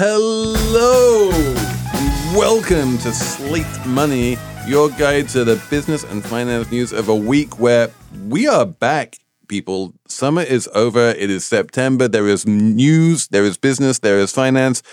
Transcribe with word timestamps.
Hello! 0.00 1.28
and 1.32 2.36
Welcome 2.36 2.98
to 2.98 3.12
Slate 3.12 3.66
Money, 3.84 4.36
your 4.64 4.90
guide 4.90 5.28
to 5.30 5.42
the 5.42 5.60
business 5.70 6.04
and 6.04 6.24
finance 6.24 6.70
news 6.70 6.92
of 6.92 7.08
a 7.08 7.16
week 7.16 7.58
where 7.58 7.90
we 8.28 8.46
are 8.46 8.64
back, 8.64 9.16
people. 9.48 9.92
Summer 10.06 10.42
is 10.42 10.68
over. 10.72 11.00
It 11.00 11.30
is 11.30 11.44
September. 11.44 12.06
There 12.06 12.28
is 12.28 12.46
news, 12.46 13.26
there 13.26 13.42
is 13.42 13.58
business, 13.58 13.98
there 13.98 14.20
is 14.20 14.32
finance. 14.32 14.84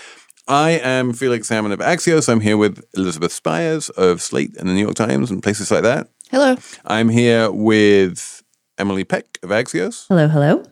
I 0.48 0.70
am 0.70 1.12
Felix 1.12 1.46
Salmon 1.46 1.70
of 1.70 1.78
Axios. 1.78 2.28
I'm 2.28 2.40
here 2.40 2.56
with 2.56 2.84
Elizabeth 2.96 3.30
Spiers 3.30 3.90
of 3.90 4.20
Slate 4.20 4.56
and 4.56 4.68
the 4.68 4.72
New 4.72 4.82
York 4.82 4.96
Times 4.96 5.30
and 5.30 5.40
places 5.40 5.70
like 5.70 5.84
that. 5.84 6.08
Hello. 6.32 6.56
I'm 6.84 7.10
here 7.10 7.52
with 7.52 8.42
Emily 8.76 9.04
Peck 9.04 9.38
of 9.44 9.50
Axios. 9.50 10.06
Hello, 10.08 10.26
hello. 10.26 10.64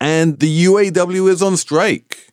And 0.00 0.38
the 0.38 0.66
UAW 0.66 1.28
is 1.28 1.42
on 1.42 1.56
strike. 1.56 2.28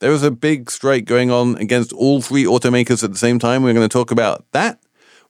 There 0.00 0.10
was 0.10 0.22
a 0.22 0.30
big 0.30 0.70
strike 0.70 1.06
going 1.06 1.30
on 1.30 1.56
against 1.56 1.92
all 1.92 2.22
three 2.22 2.44
automakers 2.44 3.02
at 3.02 3.10
the 3.10 3.18
same 3.18 3.38
time. 3.38 3.62
We're 3.62 3.74
going 3.74 3.88
to 3.88 3.92
talk 3.92 4.10
about 4.10 4.44
that. 4.52 4.80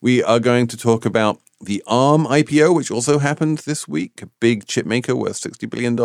We 0.00 0.22
are 0.22 0.38
going 0.38 0.66
to 0.68 0.76
talk 0.76 1.06
about 1.06 1.40
the 1.60 1.82
ARM 1.86 2.26
IPO, 2.26 2.74
which 2.74 2.90
also 2.90 3.18
happened 3.18 3.58
this 3.58 3.88
week, 3.88 4.22
a 4.22 4.26
big 4.40 4.66
chip 4.66 4.86
maker 4.86 5.16
worth 5.16 5.40
$60 5.40 5.68
billion. 5.70 5.96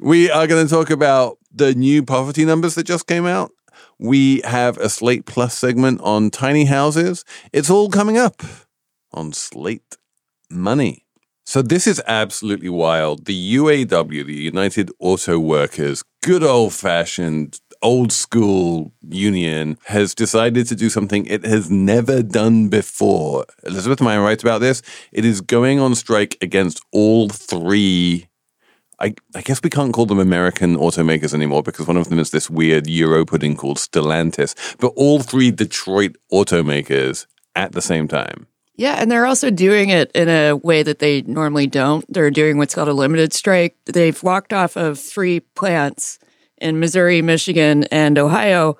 We 0.00 0.30
are 0.30 0.46
going 0.46 0.66
to 0.66 0.72
talk 0.72 0.90
about 0.90 1.38
the 1.52 1.74
new 1.74 2.02
poverty 2.02 2.44
numbers 2.44 2.76
that 2.76 2.84
just 2.84 3.06
came 3.06 3.26
out. 3.26 3.50
We 3.98 4.40
have 4.44 4.78
a 4.78 4.88
Slate 4.88 5.26
Plus 5.26 5.56
segment 5.56 6.00
on 6.00 6.30
tiny 6.30 6.66
houses. 6.66 7.24
It's 7.52 7.70
all 7.70 7.90
coming 7.90 8.16
up 8.16 8.42
on 9.12 9.32
Slate 9.32 9.96
Money. 10.48 11.04
So 11.44 11.62
this 11.62 11.86
is 11.86 12.00
absolutely 12.06 12.68
wild. 12.68 13.26
The 13.26 13.56
UAW, 13.56 14.24
the 14.24 14.34
United 14.34 14.90
Auto 15.00 15.38
Workers, 15.38 16.04
good 16.22 16.44
old 16.44 16.72
fashioned 16.72 17.60
old 17.82 18.12
school 18.12 18.92
union 19.08 19.78
has 19.84 20.14
decided 20.14 20.66
to 20.68 20.74
do 20.74 20.90
something 20.90 21.26
it 21.26 21.44
has 21.44 21.70
never 21.70 22.22
done 22.22 22.68
before. 22.68 23.46
Elizabeth, 23.64 24.02
I 24.02 24.18
right 24.18 24.40
about 24.42 24.60
this? 24.60 24.82
It 25.12 25.24
is 25.24 25.40
going 25.40 25.80
on 25.80 25.94
strike 25.94 26.36
against 26.42 26.80
all 26.92 27.28
three. 27.28 28.28
I, 28.98 29.14
I 29.34 29.40
guess 29.40 29.62
we 29.62 29.70
can't 29.70 29.94
call 29.94 30.04
them 30.04 30.18
American 30.18 30.76
automakers 30.76 31.32
anymore 31.32 31.62
because 31.62 31.86
one 31.86 31.96
of 31.96 32.10
them 32.10 32.18
is 32.18 32.30
this 32.30 32.50
weird 32.50 32.86
Euro 32.86 33.24
pudding 33.24 33.56
called 33.56 33.78
Stellantis, 33.78 34.76
but 34.78 34.92
all 34.96 35.20
three 35.20 35.50
Detroit 35.50 36.16
automakers 36.30 37.26
at 37.56 37.72
the 37.72 37.80
same 37.80 38.08
time. 38.08 38.46
Yeah, 38.76 38.96
and 38.98 39.10
they're 39.10 39.26
also 39.26 39.50
doing 39.50 39.90
it 39.90 40.10
in 40.14 40.28
a 40.28 40.54
way 40.54 40.82
that 40.82 41.00
they 41.00 41.22
normally 41.22 41.66
don't. 41.66 42.04
They're 42.12 42.30
doing 42.30 42.56
what's 42.56 42.74
called 42.74 42.88
a 42.88 42.94
limited 42.94 43.32
strike. 43.32 43.76
They've 43.84 44.22
walked 44.22 44.52
off 44.52 44.76
of 44.76 44.98
three 44.98 45.40
plants 45.40 46.18
in 46.60 46.80
Missouri, 46.80 47.22
Michigan, 47.22 47.84
and 47.84 48.18
Ohio, 48.18 48.76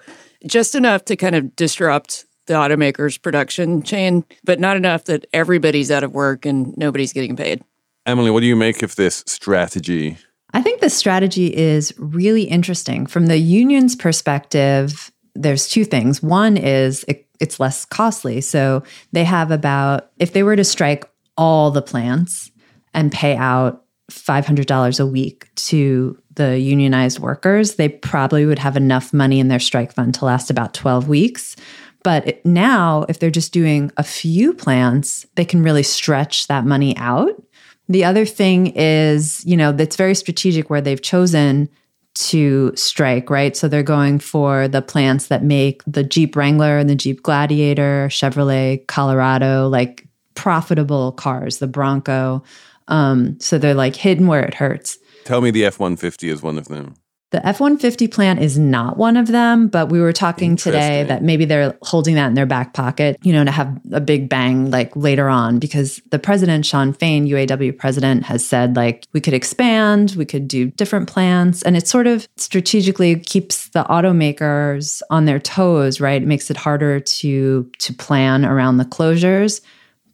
just 0.46 0.74
enough 0.74 1.04
to 1.06 1.16
kind 1.16 1.34
of 1.34 1.54
disrupt 1.56 2.24
the 2.46 2.54
automaker's 2.54 3.18
production 3.18 3.82
chain, 3.82 4.24
but 4.44 4.58
not 4.58 4.76
enough 4.76 5.04
that 5.04 5.26
everybody's 5.32 5.90
out 5.90 6.02
of 6.02 6.12
work 6.12 6.44
and 6.44 6.76
nobody's 6.76 7.12
getting 7.12 7.36
paid. 7.36 7.62
Emily, 8.06 8.30
what 8.30 8.40
do 8.40 8.46
you 8.46 8.56
make 8.56 8.82
of 8.82 8.96
this 8.96 9.22
strategy? 9.26 10.18
I 10.52 10.62
think 10.62 10.80
the 10.80 10.90
strategy 10.90 11.54
is 11.54 11.94
really 11.96 12.42
interesting. 12.42 13.06
From 13.06 13.26
the 13.26 13.38
union's 13.38 13.94
perspective, 13.94 15.12
there's 15.34 15.68
two 15.68 15.84
things. 15.84 16.22
One 16.22 16.56
is 16.56 17.04
it, 17.06 17.28
it's 17.38 17.60
less 17.60 17.84
costly. 17.84 18.40
So 18.40 18.82
they 19.12 19.24
have 19.24 19.50
about, 19.50 20.10
if 20.18 20.32
they 20.32 20.42
were 20.42 20.56
to 20.56 20.64
strike 20.64 21.08
all 21.36 21.70
the 21.70 21.82
plants 21.82 22.50
and 22.92 23.12
pay 23.12 23.36
out 23.36 23.84
$500 24.10 25.00
a 25.00 25.06
week 25.06 25.48
to 25.54 26.19
the 26.34 26.58
unionized 26.58 27.18
workers, 27.18 27.74
they 27.74 27.88
probably 27.88 28.46
would 28.46 28.58
have 28.58 28.76
enough 28.76 29.12
money 29.12 29.40
in 29.40 29.48
their 29.48 29.58
strike 29.58 29.92
fund 29.92 30.14
to 30.14 30.24
last 30.24 30.50
about 30.50 30.74
12 30.74 31.08
weeks. 31.08 31.56
But 32.02 32.44
now, 32.46 33.04
if 33.08 33.18
they're 33.18 33.30
just 33.30 33.52
doing 33.52 33.90
a 33.96 34.02
few 34.02 34.54
plants, 34.54 35.26
they 35.34 35.44
can 35.44 35.62
really 35.62 35.82
stretch 35.82 36.46
that 36.46 36.64
money 36.64 36.96
out. 36.96 37.42
The 37.88 38.04
other 38.04 38.24
thing 38.24 38.68
is, 38.68 39.44
you 39.44 39.56
know, 39.56 39.72
that's 39.72 39.96
very 39.96 40.14
strategic 40.14 40.70
where 40.70 40.80
they've 40.80 41.02
chosen 41.02 41.68
to 42.14 42.72
strike, 42.74 43.30
right? 43.30 43.56
So 43.56 43.68
they're 43.68 43.82
going 43.82 44.18
for 44.18 44.68
the 44.68 44.82
plants 44.82 45.28
that 45.28 45.44
make 45.44 45.82
the 45.86 46.02
Jeep 46.02 46.36
Wrangler 46.36 46.78
and 46.78 46.88
the 46.88 46.94
Jeep 46.94 47.22
Gladiator, 47.22 48.08
Chevrolet 48.10 48.86
Colorado, 48.86 49.68
like 49.68 50.06
profitable 50.34 51.12
cars, 51.12 51.58
the 51.58 51.66
Bronco. 51.66 52.42
Um, 52.88 53.38
so 53.40 53.58
they're 53.58 53.74
like 53.74 53.96
hidden 53.96 54.26
where 54.26 54.42
it 54.42 54.54
hurts. 54.54 54.98
Tell 55.24 55.40
me 55.40 55.50
the 55.50 55.64
F 55.64 55.78
150 55.78 56.28
is 56.28 56.42
one 56.42 56.58
of 56.58 56.68
them. 56.68 56.94
The 57.30 57.46
F 57.46 57.60
150 57.60 58.08
plant 58.08 58.40
is 58.42 58.58
not 58.58 58.96
one 58.96 59.16
of 59.16 59.28
them, 59.28 59.68
but 59.68 59.88
we 59.88 60.00
were 60.00 60.12
talking 60.12 60.56
today 60.56 61.04
that 61.04 61.22
maybe 61.22 61.44
they're 61.44 61.78
holding 61.82 62.16
that 62.16 62.26
in 62.26 62.34
their 62.34 62.44
back 62.44 62.74
pocket, 62.74 63.16
you 63.22 63.32
know, 63.32 63.44
to 63.44 63.52
have 63.52 63.80
a 63.92 64.00
big 64.00 64.28
bang 64.28 64.72
like 64.72 64.96
later 64.96 65.28
on, 65.28 65.60
because 65.60 66.02
the 66.10 66.18
president, 66.18 66.66
Shawn 66.66 66.92
Fain, 66.92 67.28
UAW 67.28 67.78
president, 67.78 68.24
has 68.24 68.44
said 68.44 68.74
like 68.74 69.06
we 69.12 69.20
could 69.20 69.32
expand, 69.32 70.16
we 70.16 70.24
could 70.24 70.48
do 70.48 70.72
different 70.72 71.08
plants. 71.08 71.62
And 71.62 71.76
it 71.76 71.86
sort 71.86 72.08
of 72.08 72.26
strategically 72.36 73.20
keeps 73.20 73.68
the 73.68 73.84
automakers 73.84 75.00
on 75.08 75.26
their 75.26 75.38
toes, 75.38 76.00
right? 76.00 76.20
It 76.20 76.26
makes 76.26 76.50
it 76.50 76.56
harder 76.56 76.98
to 76.98 77.70
to 77.78 77.94
plan 77.94 78.44
around 78.44 78.78
the 78.78 78.84
closures. 78.84 79.60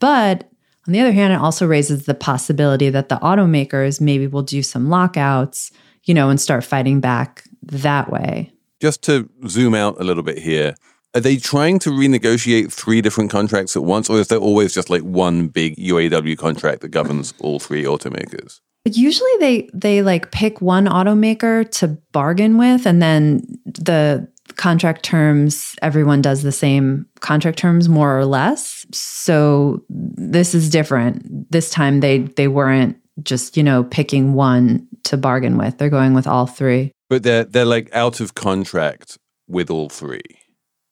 But 0.01 0.51
on 0.87 0.93
the 0.93 1.01
other 1.01 1.13
hand, 1.13 1.33
it 1.33 1.41
also 1.41 1.67
raises 1.67 2.07
the 2.07 2.15
possibility 2.15 2.91
that 2.91 3.09
the 3.09 3.17
automakers 3.17 4.01
maybe 4.01 4.27
will 4.27 4.43
do 4.43 4.63
some 4.63 4.89
lockouts, 4.89 5.73
you 6.05 6.15
know, 6.15 6.31
and 6.31 6.41
start 6.41 6.65
fighting 6.65 7.01
back 7.01 7.45
that 7.63 8.11
way. 8.11 8.53
Just 8.81 9.03
to 9.05 9.29
zoom 9.49 9.75
out 9.75 10.01
a 10.01 10.05
little 10.05 10.23
bit 10.23 10.39
here, 10.39 10.75
are 11.15 11.21
they 11.21 11.39
trying 11.39 11.79
to 11.81 11.91
renegotiate 11.91 12.73
three 12.73 13.01
different 13.01 13.31
contracts 13.31 13.75
at 13.75 13.83
once, 13.83 14.11
or 14.11 14.21
is 14.21 14.29
there 14.29 14.39
always 14.39 14.75
just 14.75 14.91
like 14.91 15.03
one 15.03 15.49
big 15.49 15.75
UAW 15.77 16.37
contract 16.37 16.83
that 16.83 16.89
governs 16.89 17.33
all 17.41 17.59
three 17.59 17.85
automakers? 17.85 18.61
Usually 18.85 19.31
they 19.41 19.69
they 19.73 20.03
like 20.03 20.31
pick 20.31 20.61
one 20.61 20.85
automaker 20.87 21.69
to 21.79 21.89
bargain 22.13 22.59
with 22.59 22.87
and 22.87 23.03
then 23.03 23.43
the 23.65 24.29
contract 24.57 25.03
terms 25.03 25.77
everyone 25.83 26.23
does 26.23 26.43
the 26.43 26.53
same 26.53 27.07
contract 27.21 27.59
terms 27.59 27.89
more 27.89 28.19
or 28.19 28.25
less. 28.25 28.87
So 28.93 29.83
this 29.89 30.55
is 30.55 30.71
different. 30.71 31.51
This 31.51 31.71
time 31.71 32.01
they 32.01 32.19
they 32.19 32.49
weren't 32.49 32.97
just 33.23 33.57
you 33.57 33.63
know 33.63 33.85
picking 33.85 34.35
one 34.35 34.87
to 35.05 35.17
bargain 35.17 35.57
with. 35.59 35.79
They're 35.79 35.91
going 35.91 36.15
with 36.15 36.27
all 36.27 36.47
three. 36.47 36.93
But 37.09 37.23
they're 37.23 37.45
they're 37.45 37.65
like 37.65 37.95
out 37.95 38.21
of 38.21 38.35
contract 38.35 39.19
with 39.47 39.71
all 39.71 39.89
three. 39.89 40.23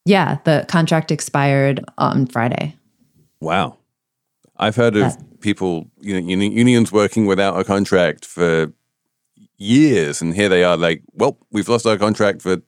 Yeah 0.04 0.38
the 0.44 0.64
contract 0.68 1.10
expired 1.10 1.84
on 1.98 2.26
friday. 2.26 2.76
Wow. 3.40 3.78
I've 4.56 4.76
heard 4.76 4.96
of 4.96 5.16
that. 5.16 5.40
people 5.40 5.90
you 6.00 6.20
know 6.20 6.44
unions 6.44 6.92
working 6.92 7.26
without 7.26 7.58
a 7.58 7.64
contract 7.64 8.24
for 8.24 8.72
years 9.56 10.20
and 10.20 10.34
here 10.34 10.48
they 10.48 10.64
are 10.64 10.76
like 10.76 11.02
well 11.12 11.38
we've 11.50 11.68
lost 11.68 11.86
our 11.86 11.96
contract 11.96 12.42
for 12.42 12.58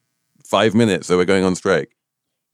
five 0.47 0.75
minutes, 0.75 1.07
so 1.07 1.17
we're 1.17 1.25
going 1.25 1.45
on 1.45 1.55
strike. 1.55 1.97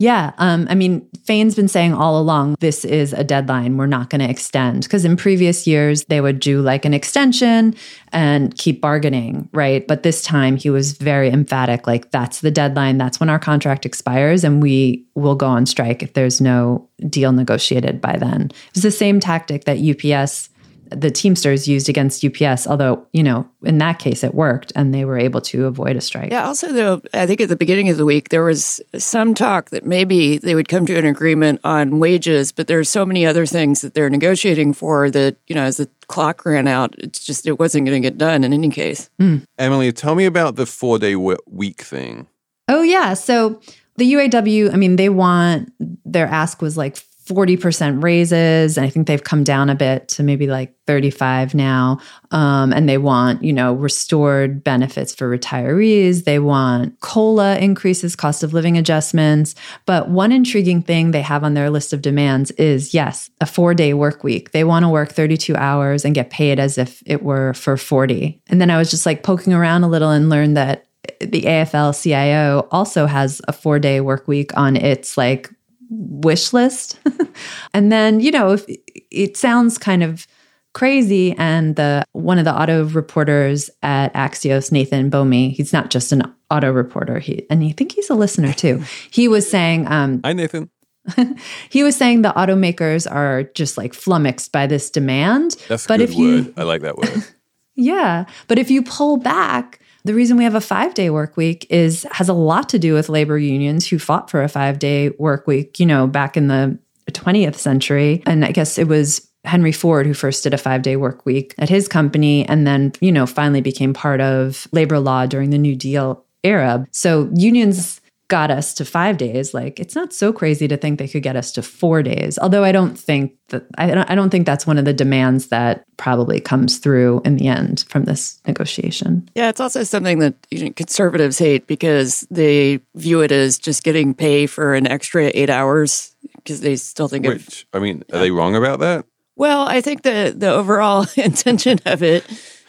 Yeah. 0.02 0.32
Um, 0.38 0.66
I 0.68 0.74
mean, 0.74 1.08
Fain's 1.26 1.54
been 1.54 1.68
saying 1.68 1.94
all 1.94 2.20
along 2.20 2.56
this 2.58 2.84
is 2.84 3.12
a 3.12 3.22
deadline. 3.22 3.76
We're 3.76 3.86
not 3.86 4.10
going 4.10 4.20
to 4.20 4.28
extend. 4.28 4.82
Because 4.82 5.04
in 5.04 5.16
previous 5.16 5.64
years, 5.64 6.04
they 6.06 6.20
would 6.20 6.40
do 6.40 6.60
like 6.60 6.84
an 6.84 6.92
extension 6.92 7.76
and 8.10 8.52
keep 8.58 8.80
bargaining, 8.80 9.48
right? 9.52 9.86
But 9.86 10.02
this 10.02 10.24
time 10.24 10.56
he 10.56 10.70
was 10.70 10.94
very 10.94 11.30
emphatic 11.30 11.86
like, 11.86 12.10
that's 12.10 12.40
the 12.40 12.50
deadline. 12.50 12.98
That's 12.98 13.20
when 13.20 13.30
our 13.30 13.38
contract 13.38 13.86
expires, 13.86 14.42
and 14.42 14.60
we 14.60 15.06
will 15.14 15.36
go 15.36 15.46
on 15.46 15.66
strike 15.66 16.02
if 16.02 16.14
there's 16.14 16.40
no 16.40 16.88
deal 17.08 17.30
negotiated 17.30 18.00
by 18.00 18.16
then. 18.16 18.50
It 18.50 18.74
was 18.74 18.82
the 18.82 18.90
same 18.90 19.20
tactic 19.20 19.66
that 19.66 19.78
UPS 19.78 20.50
the 20.94 21.10
Teamsters 21.10 21.68
used 21.68 21.88
against 21.88 22.24
UPS, 22.24 22.66
although, 22.66 23.06
you 23.12 23.22
know, 23.22 23.48
in 23.62 23.78
that 23.78 23.98
case 23.98 24.22
it 24.24 24.34
worked 24.34 24.72
and 24.74 24.94
they 24.94 25.04
were 25.04 25.18
able 25.18 25.40
to 25.40 25.66
avoid 25.66 25.96
a 25.96 26.00
strike. 26.00 26.30
Yeah, 26.30 26.46
also, 26.46 26.72
though, 26.72 27.02
I 27.14 27.26
think 27.26 27.40
at 27.40 27.48
the 27.48 27.56
beginning 27.56 27.88
of 27.88 27.96
the 27.96 28.04
week, 28.04 28.28
there 28.28 28.44
was 28.44 28.80
some 28.96 29.34
talk 29.34 29.70
that 29.70 29.84
maybe 29.84 30.38
they 30.38 30.54
would 30.54 30.68
come 30.68 30.86
to 30.86 30.96
an 30.96 31.06
agreement 31.06 31.60
on 31.64 31.98
wages, 31.98 32.52
but 32.52 32.66
there 32.66 32.78
are 32.78 32.84
so 32.84 33.04
many 33.04 33.26
other 33.26 33.46
things 33.46 33.80
that 33.80 33.94
they're 33.94 34.10
negotiating 34.10 34.72
for 34.72 35.10
that, 35.10 35.36
you 35.46 35.54
know, 35.54 35.64
as 35.64 35.76
the 35.76 35.88
clock 36.08 36.44
ran 36.44 36.68
out, 36.68 36.94
it's 36.98 37.24
just, 37.24 37.46
it 37.46 37.58
wasn't 37.58 37.86
going 37.86 38.00
to 38.00 38.08
get 38.08 38.18
done 38.18 38.44
in 38.44 38.52
any 38.52 38.68
case. 38.68 39.10
Mm. 39.20 39.44
Emily, 39.58 39.92
tell 39.92 40.14
me 40.14 40.24
about 40.24 40.56
the 40.56 40.66
four 40.66 40.98
day 40.98 41.16
week 41.16 41.82
thing. 41.82 42.26
Oh, 42.68 42.82
yeah. 42.82 43.14
So 43.14 43.60
the 43.96 44.12
UAW, 44.12 44.72
I 44.72 44.76
mean, 44.76 44.96
they 44.96 45.08
want, 45.08 45.72
their 46.04 46.26
ask 46.26 46.62
was 46.62 46.76
like 46.76 46.96
40% 47.32 48.02
raises. 48.02 48.76
And 48.76 48.84
I 48.84 48.90
think 48.90 49.06
they've 49.06 49.22
come 49.22 49.42
down 49.42 49.70
a 49.70 49.74
bit 49.74 50.08
to 50.08 50.22
maybe 50.22 50.46
like 50.46 50.74
35 50.86 51.54
now. 51.54 51.98
Um, 52.30 52.72
and 52.72 52.88
they 52.88 52.98
want, 52.98 53.42
you 53.42 53.52
know, 53.52 53.72
restored 53.72 54.62
benefits 54.62 55.14
for 55.14 55.34
retirees. 55.34 56.24
They 56.24 56.38
want 56.38 57.00
COLA 57.00 57.58
increases, 57.58 58.14
cost 58.14 58.42
of 58.42 58.52
living 58.52 58.76
adjustments. 58.76 59.54
But 59.86 60.10
one 60.10 60.32
intriguing 60.32 60.82
thing 60.82 61.12
they 61.12 61.22
have 61.22 61.42
on 61.44 61.54
their 61.54 61.70
list 61.70 61.92
of 61.92 62.02
demands 62.02 62.50
is 62.52 62.92
yes, 62.92 63.30
a 63.40 63.46
four 63.46 63.72
day 63.72 63.94
work 63.94 64.22
week. 64.22 64.52
They 64.52 64.64
want 64.64 64.84
to 64.84 64.88
work 64.88 65.12
32 65.12 65.56
hours 65.56 66.04
and 66.04 66.14
get 66.14 66.30
paid 66.30 66.60
as 66.60 66.76
if 66.76 67.02
it 67.06 67.22
were 67.22 67.54
for 67.54 67.76
40. 67.76 68.42
And 68.48 68.60
then 68.60 68.70
I 68.70 68.76
was 68.76 68.90
just 68.90 69.06
like 69.06 69.22
poking 69.22 69.54
around 69.54 69.84
a 69.84 69.88
little 69.88 70.10
and 70.10 70.28
learned 70.28 70.56
that 70.56 70.86
the 71.20 71.42
AFL 71.42 72.00
CIO 72.00 72.68
also 72.70 73.06
has 73.06 73.40
a 73.48 73.52
four 73.52 73.78
day 73.78 74.00
work 74.00 74.28
week 74.28 74.56
on 74.56 74.76
its 74.76 75.16
like 75.16 75.50
wish 75.92 76.52
list. 76.52 76.98
and 77.74 77.92
then, 77.92 78.20
you 78.20 78.30
know, 78.30 78.52
if 78.52 78.64
it 79.10 79.36
sounds 79.36 79.78
kind 79.78 80.02
of 80.02 80.26
crazy 80.74 81.32
and 81.36 81.76
the 81.76 82.02
one 82.12 82.38
of 82.38 82.46
the 82.46 82.54
auto 82.58 82.84
reporters 82.86 83.68
at 83.82 84.12
Axios 84.14 84.72
Nathan 84.72 85.10
Bomey 85.10 85.50
he's 85.50 85.70
not 85.70 85.90
just 85.90 86.12
an 86.12 86.22
auto 86.50 86.70
reporter 86.72 87.18
he 87.18 87.46
and 87.50 87.62
I 87.62 87.72
think 87.72 87.92
he's 87.92 88.08
a 88.08 88.14
listener 88.14 88.54
too 88.54 88.82
he 89.10 89.28
was 89.28 89.50
saying 89.50 89.86
um 89.92 90.22
Hi, 90.24 90.32
Nathan. 90.32 90.70
he 91.68 91.82
was 91.82 91.94
saying 91.94 92.22
the 92.22 92.30
automakers 92.32 93.06
are 93.10 93.42
just 93.42 93.76
like 93.76 93.92
flummoxed 93.92 94.50
by 94.50 94.66
this 94.66 94.88
demand 94.88 95.56
That's 95.68 95.84
a 95.84 95.88
but 95.88 95.98
good 96.00 96.08
if 96.08 96.16
word. 96.16 96.24
you 96.46 96.54
I 96.56 96.62
like 96.62 96.80
that 96.80 96.96
word. 96.96 97.22
yeah 97.74 98.24
but 98.48 98.58
if 98.58 98.70
you 98.70 98.82
pull 98.82 99.18
back 99.18 99.78
the 100.04 100.14
reason 100.14 100.36
we 100.36 100.44
have 100.44 100.54
a 100.54 100.60
five 100.60 100.94
day 100.94 101.10
work 101.10 101.36
week 101.36 101.66
is 101.70 102.06
has 102.10 102.28
a 102.28 102.34
lot 102.34 102.68
to 102.70 102.78
do 102.78 102.94
with 102.94 103.08
labor 103.08 103.38
unions 103.38 103.86
who 103.86 103.98
fought 103.98 104.30
for 104.30 104.42
a 104.42 104.48
five 104.48 104.78
day 104.78 105.10
work 105.18 105.46
week 105.46 105.78
you 105.78 105.86
know 105.86 106.06
back 106.06 106.36
in 106.36 106.48
the 106.48 106.78
20th 107.10 107.56
century. 107.56 108.22
And 108.26 108.44
i 108.44 108.52
guess 108.52 108.78
it 108.78 108.88
was 108.88 109.28
henry 109.44 109.72
ford 109.72 110.06
who 110.06 110.14
first 110.14 110.44
did 110.44 110.54
a 110.54 110.58
five 110.58 110.82
day 110.82 110.96
work 110.96 111.26
week 111.26 111.54
at 111.58 111.68
his 111.68 111.88
company 111.88 112.46
and 112.46 112.64
then 112.64 112.92
you 113.00 113.10
know 113.10 113.26
finally 113.26 113.60
became 113.60 113.92
part 113.92 114.20
of 114.20 114.68
labor 114.70 115.00
law 115.00 115.26
during 115.26 115.50
the 115.50 115.58
new 115.58 115.74
deal 115.74 116.24
era. 116.44 116.86
So 116.90 117.30
unions 117.34 118.00
got 118.32 118.50
us 118.50 118.72
to 118.72 118.82
five 118.82 119.18
days 119.18 119.52
like 119.52 119.78
it's 119.78 119.94
not 119.94 120.10
so 120.10 120.32
crazy 120.32 120.66
to 120.66 120.78
think 120.78 120.98
they 120.98 121.06
could 121.06 121.22
get 121.22 121.36
us 121.36 121.52
to 121.52 121.60
four 121.60 122.02
days 122.02 122.38
although 122.38 122.64
i 122.64 122.72
don't 122.72 122.98
think 122.98 123.34
that 123.48 123.66
i 123.76 123.86
don't, 123.86 124.10
I 124.10 124.14
don't 124.14 124.30
think 124.30 124.46
that's 124.46 124.66
one 124.66 124.78
of 124.78 124.86
the 124.86 124.94
demands 124.94 125.48
that 125.48 125.84
probably 125.98 126.40
comes 126.40 126.78
through 126.78 127.20
in 127.26 127.36
the 127.36 127.48
end 127.48 127.84
from 127.90 128.04
this 128.04 128.40
negotiation 128.46 129.28
Yeah, 129.34 129.50
it's 129.50 129.60
also 129.60 129.82
something 129.84 130.18
that 130.20 130.34
you 130.50 130.64
know, 130.64 130.72
conservatives 130.72 131.38
hate 131.38 131.66
because 131.66 132.26
they 132.30 132.80
view 132.94 133.20
it 133.20 133.32
as 133.32 133.58
just 133.58 133.84
getting 133.84 134.14
pay 134.14 134.46
for 134.46 134.74
an 134.74 134.86
extra 134.86 135.30
eight 135.34 135.50
hours 135.50 136.14
because 136.36 136.60
they 136.60 136.76
still 136.76 137.08
think 137.08 137.26
of. 137.26 137.34
Which, 137.34 137.66
I 137.72 137.78
mean, 137.78 138.02
are 138.12 138.18
they 138.18 138.30
wrong 138.30 138.56
about 138.56 138.80
that? 138.80 139.04
Well, 139.36 139.66
I 139.66 139.80
think 139.80 140.02
the 140.02 140.34
the 140.36 140.50
overall 140.50 141.06
intention 141.16 141.78
of 141.86 142.02
it 142.02 142.24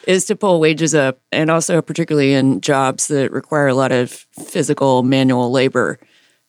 is 0.08 0.26
to 0.26 0.36
pull 0.36 0.60
wages 0.60 0.94
up, 0.96 1.20
and 1.32 1.50
also 1.50 1.82
particularly 1.82 2.34
in 2.34 2.62
jobs 2.62 3.08
that 3.08 3.32
require 3.32 3.68
a 3.68 3.74
lot 3.76 3.92
of 3.92 4.12
physical 4.12 5.04
manual 5.04 5.52
labor 5.52 6.00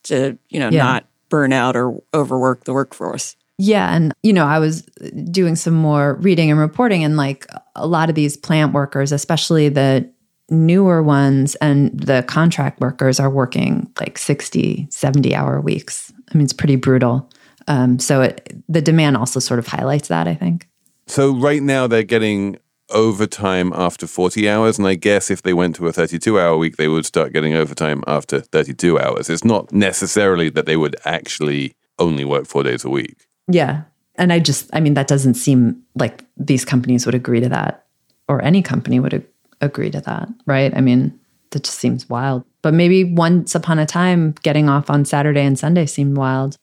to 0.04 0.36
you 0.48 0.60
know 0.60 0.68
Yeah. 0.70 0.82
not 0.82 1.06
burn 1.28 1.52
out 1.52 1.76
or 1.76 2.00
overwork 2.12 2.64
the 2.64 2.72
workforce. 2.72 3.36
Yeah. 3.56 3.94
And, 3.94 4.12
you 4.24 4.32
know, 4.32 4.46
I 4.46 4.58
was 4.58 4.82
doing 5.30 5.54
some 5.54 5.74
more 5.74 6.14
reading 6.14 6.50
and 6.50 6.58
reporting, 6.58 7.04
and 7.04 7.16
like 7.16 7.46
a 7.76 7.86
lot 7.86 8.08
of 8.08 8.14
these 8.16 8.36
plant 8.36 8.72
workers, 8.72 9.12
especially 9.12 9.68
the 9.68 10.10
newer 10.50 11.02
ones 11.02 11.54
and 11.56 11.98
the 11.98 12.22
contract 12.24 12.80
workers, 12.80 13.18
are 13.20 13.30
working 13.30 13.90
like 14.00 14.18
60, 14.18 14.88
70 14.90 15.34
hour 15.34 15.60
weeks. 15.60 16.12
I 16.32 16.36
mean, 16.36 16.44
it's 16.44 16.52
pretty 16.52 16.76
brutal. 16.76 17.30
Um, 17.68 17.98
so 17.98 18.22
it, 18.22 18.54
the 18.68 18.82
demand 18.82 19.16
also 19.16 19.38
sort 19.40 19.58
of 19.58 19.66
highlights 19.68 20.08
that, 20.08 20.26
I 20.28 20.34
think. 20.34 20.68
So 21.06 21.34
right 21.34 21.62
now 21.62 21.86
they're 21.86 22.02
getting 22.02 22.58
overtime 22.94 23.72
after 23.74 24.06
40 24.06 24.48
hours. 24.48 24.78
And 24.78 24.86
I 24.86 24.94
guess 24.94 25.30
if 25.30 25.42
they 25.42 25.52
went 25.52 25.76
to 25.76 25.86
a 25.86 25.92
32 25.92 26.40
hour 26.40 26.56
week, 26.56 26.76
they 26.76 26.88
would 26.88 27.04
start 27.04 27.32
getting 27.32 27.54
overtime 27.54 28.02
after 28.06 28.40
32 28.40 28.98
hours. 28.98 29.28
It's 29.28 29.44
not 29.44 29.72
necessarily 29.72 30.48
that 30.50 30.66
they 30.66 30.76
would 30.76 30.96
actually 31.04 31.74
only 31.98 32.24
work 32.24 32.46
four 32.46 32.62
days 32.62 32.84
a 32.84 32.90
week. 32.90 33.26
Yeah. 33.48 33.82
And 34.16 34.32
I 34.32 34.38
just, 34.38 34.70
I 34.72 34.80
mean, 34.80 34.94
that 34.94 35.08
doesn't 35.08 35.34
seem 35.34 35.82
like 35.96 36.24
these 36.36 36.64
companies 36.64 37.04
would 37.04 37.14
agree 37.14 37.40
to 37.40 37.48
that 37.48 37.84
or 38.28 38.42
any 38.42 38.62
company 38.62 39.00
would 39.00 39.14
ag- 39.14 39.28
agree 39.60 39.90
to 39.90 40.00
that, 40.00 40.28
right? 40.46 40.74
I 40.74 40.80
mean, 40.80 41.18
that 41.50 41.64
just 41.64 41.78
seems 41.78 42.08
wild. 42.08 42.44
But 42.62 42.74
maybe 42.74 43.04
once 43.04 43.54
upon 43.54 43.78
a 43.78 43.86
time, 43.86 44.34
getting 44.42 44.68
off 44.68 44.88
on 44.88 45.04
Saturday 45.04 45.42
and 45.42 45.58
Sunday 45.58 45.86
seemed 45.86 46.16
wild. 46.16 46.56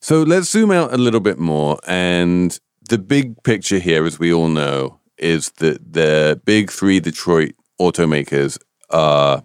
So 0.00 0.22
let's 0.22 0.50
zoom 0.50 0.70
out 0.70 0.92
a 0.92 0.98
little 0.98 1.20
bit 1.20 1.38
more. 1.38 1.78
And 1.86 2.58
the 2.88 2.98
big 2.98 3.42
picture 3.42 3.78
here, 3.78 4.04
as 4.04 4.18
we 4.18 4.32
all 4.32 4.48
know, 4.48 4.97
is 5.18 5.50
that 5.52 5.92
the 5.92 6.40
big 6.44 6.70
three 6.70 7.00
Detroit 7.00 7.54
automakers 7.80 8.58
are 8.90 9.42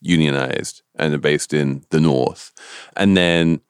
unionized 0.00 0.82
and 0.94 1.14
are 1.14 1.18
based 1.18 1.52
in 1.52 1.84
the 1.90 2.00
North. 2.00 2.52
And 2.96 3.16
then 3.16 3.60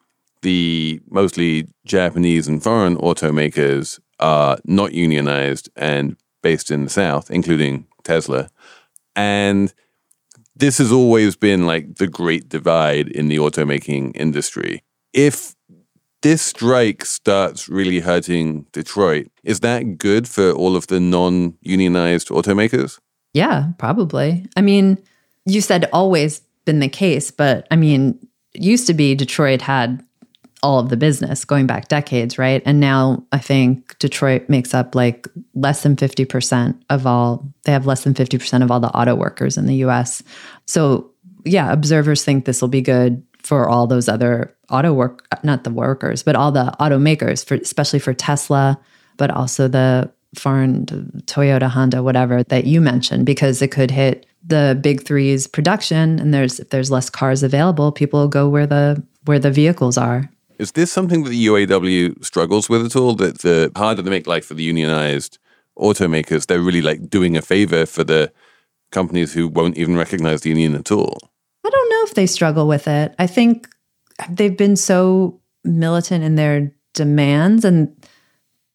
the 0.42 1.00
mostly 1.10 1.68
Japanese 1.84 2.48
and 2.48 2.62
foreign 2.62 2.96
automakers 2.96 3.98
are 4.20 4.58
not 4.64 4.92
unionized 4.92 5.68
and 5.76 6.16
based 6.42 6.70
in 6.70 6.84
the 6.84 6.90
South, 6.90 7.30
including 7.30 7.86
Tesla. 8.04 8.48
And 9.16 9.72
this 10.54 10.78
has 10.78 10.92
always 10.92 11.36
been 11.36 11.66
like 11.66 11.96
the 11.96 12.06
great 12.06 12.48
divide 12.48 13.08
in 13.08 13.28
the 13.28 13.36
automaking 13.36 14.12
industry. 14.14 14.82
If 15.12 15.54
this 16.22 16.42
strike 16.42 17.04
starts 17.04 17.68
really 17.68 18.00
hurting 18.00 18.66
Detroit, 18.72 19.28
is 19.44 19.60
that 19.60 19.98
good 19.98 20.28
for 20.28 20.52
all 20.52 20.76
of 20.76 20.86
the 20.88 21.00
non 21.00 21.54
unionized 21.62 22.28
automakers? 22.28 22.98
Yeah, 23.34 23.68
probably. 23.78 24.46
I 24.56 24.62
mean, 24.62 24.98
you 25.44 25.60
said 25.60 25.88
always 25.92 26.40
been 26.64 26.80
the 26.80 26.88
case, 26.88 27.30
but 27.30 27.66
I 27.70 27.76
mean, 27.76 28.18
used 28.54 28.86
to 28.88 28.94
be 28.94 29.14
Detroit 29.14 29.62
had 29.62 30.04
all 30.62 30.80
of 30.80 30.88
the 30.88 30.96
business 30.96 31.44
going 31.44 31.66
back 31.66 31.88
decades, 31.88 32.36
right? 32.36 32.62
And 32.66 32.80
now 32.80 33.24
I 33.30 33.38
think 33.38 33.96
Detroit 33.98 34.48
makes 34.48 34.74
up 34.74 34.94
like 34.94 35.28
less 35.54 35.82
than 35.82 35.94
50% 35.94 36.80
of 36.90 37.06
all, 37.06 37.48
they 37.62 37.72
have 37.72 37.86
less 37.86 38.02
than 38.02 38.14
50% 38.14 38.62
of 38.62 38.70
all 38.70 38.80
the 38.80 38.88
auto 38.88 39.14
workers 39.14 39.56
in 39.56 39.66
the 39.66 39.76
US. 39.76 40.22
So, 40.66 41.10
yeah, 41.44 41.72
observers 41.72 42.24
think 42.24 42.44
this 42.44 42.60
will 42.60 42.68
be 42.68 42.82
good 42.82 43.22
for 43.48 43.66
all 43.66 43.86
those 43.86 44.10
other 44.10 44.54
auto 44.68 44.92
work, 44.92 45.26
not 45.42 45.64
the 45.64 45.70
workers, 45.70 46.22
but 46.22 46.36
all 46.36 46.52
the 46.52 46.70
automakers, 46.78 47.42
for, 47.42 47.54
especially 47.54 47.98
for 47.98 48.12
Tesla, 48.12 48.78
but 49.16 49.30
also 49.30 49.66
the 49.68 50.12
foreign 50.34 50.84
Toyota, 51.24 51.66
Honda, 51.66 52.02
whatever 52.02 52.42
that 52.42 52.66
you 52.66 52.82
mentioned, 52.82 53.24
because 53.24 53.62
it 53.62 53.68
could 53.68 53.90
hit 53.90 54.26
the 54.46 54.78
big 54.82 55.02
three's 55.06 55.46
production. 55.46 56.18
And 56.18 56.34
there's 56.34 56.60
if 56.60 56.68
there's 56.68 56.90
less 56.90 57.08
cars 57.08 57.42
available, 57.42 57.90
people 57.90 58.28
go 58.28 58.50
where 58.50 58.66
the 58.66 59.02
where 59.24 59.38
the 59.38 59.50
vehicles 59.50 59.96
are. 59.96 60.28
Is 60.58 60.72
this 60.72 60.92
something 60.92 61.24
that 61.24 61.30
the 61.30 61.46
UAW 61.46 62.22
struggles 62.22 62.68
with 62.68 62.84
at 62.84 62.96
all? 62.96 63.14
That 63.14 63.38
the 63.38 63.72
harder 63.74 64.02
they 64.02 64.10
make 64.10 64.26
life 64.26 64.44
for 64.44 64.54
the 64.54 64.62
unionized 64.62 65.38
automakers, 65.78 66.46
they're 66.46 66.60
really 66.60 66.82
like 66.82 67.08
doing 67.08 67.34
a 67.34 67.40
favor 67.40 67.86
for 67.86 68.04
the 68.04 68.30
companies 68.90 69.32
who 69.32 69.48
won't 69.48 69.78
even 69.78 69.96
recognize 69.96 70.42
the 70.42 70.50
union 70.50 70.74
at 70.74 70.92
all. 70.92 71.18
I 72.08 72.10
don't 72.10 72.16
know 72.16 72.22
if 72.22 72.28
they 72.28 72.32
struggle 72.32 72.66
with 72.66 72.88
it. 72.88 73.14
I 73.18 73.26
think 73.26 73.68
they've 74.30 74.56
been 74.56 74.76
so 74.76 75.40
militant 75.64 76.24
in 76.24 76.36
their 76.36 76.72
demands 76.94 77.64
and 77.64 77.94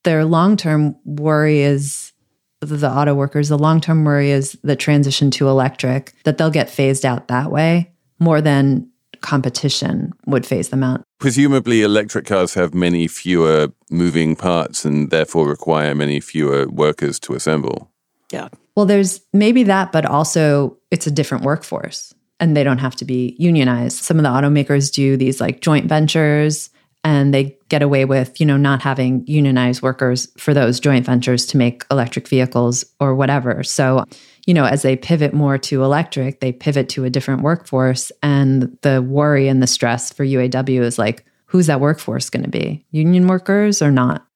their 0.04 0.24
long-term 0.24 0.96
worry 1.04 1.62
is 1.62 2.13
the 2.62 2.90
auto 2.90 3.16
workers, 3.16 3.50
the 3.50 3.58
long-term 3.58 4.04
worry 4.04 4.30
is 4.30 4.58
the 4.63 4.75
transition 4.75 5.32
to 5.32 5.48
electric, 5.48 6.13
that 6.25 6.38
they'll 6.38 6.52
get 6.52 6.70
phased 6.70 7.06
out 7.06 7.28
that 7.28 7.50
way 7.52 7.92
more 8.20 8.40
than 8.40 8.88
competition 9.22 10.13
would 10.28 10.46
phase 10.46 10.70
them 10.70 10.84
out. 10.84 11.02
Presumably, 11.20 11.82
electric 11.82 12.25
cars 12.25 12.54
have 12.54 12.74
many 12.74 13.08
fewer 13.08 13.70
moving 13.90 14.36
parts 14.36 14.86
and 14.86 15.10
therefore 15.10 15.48
require 15.48 15.96
many 15.96 16.20
fewer 16.20 16.68
workers 16.68 17.20
to 17.22 17.34
assemble. 17.34 17.90
Yeah. 18.32 18.50
Well, 18.75 18.86
there's 18.86 19.22
maybe 19.34 19.63
that, 19.63 19.92
but 19.92 20.06
also 20.06 20.78
it's 20.92 21.08
a 21.08 21.12
different 21.12 21.44
workforce 21.44 22.13
and 22.44 22.58
they 22.58 22.64
don't 22.66 22.80
have 22.80 22.96
to 22.98 23.06
be 23.06 23.38
unionized. 23.40 24.00
Some 24.00 24.18
of 24.18 24.24
the 24.24 24.30
automakers 24.30 24.92
do 24.92 25.16
these 25.16 25.40
like 25.40 25.62
joint 25.62 25.86
ventures 25.86 26.70
and 27.06 27.34
they 27.34 27.58
get 27.70 27.82
away 27.82 28.04
with, 28.04 28.38
you 28.38 28.46
know, 28.46 28.58
not 28.58 28.82
having 28.82 29.26
unionized 29.26 29.82
workers 29.82 30.28
for 30.38 30.54
those 30.54 30.82
joint 30.82 31.06
ventures 31.06 31.46
to 31.48 31.58
make 31.58 31.86
electric 31.90 32.28
vehicles 32.28 32.84
or 33.00 33.16
whatever. 33.16 33.64
So, 33.64 34.04
you 34.46 34.54
know, 34.54 34.66
as 34.66 34.82
they 34.82 34.98
pivot 34.98 35.34
more 35.34 35.58
to 35.58 35.86
electric, 35.86 36.42
they 36.42 36.52
pivot 36.52 36.90
to 36.90 37.06
a 37.06 37.10
different 37.10 37.44
workforce 37.44 38.12
and 38.22 38.78
the 38.82 39.02
worry 39.02 39.48
and 39.48 39.64
the 39.64 39.68
stress 39.68 40.12
for 40.12 40.26
UAW 40.26 40.82
is 40.82 41.00
like 41.00 41.26
who's 41.46 41.68
that 41.68 41.80
workforce 41.80 42.30
going 42.30 42.44
to 42.44 42.50
be? 42.50 42.84
Union 42.92 43.28
workers 43.28 43.82
or 43.82 43.90
not? 43.90 44.28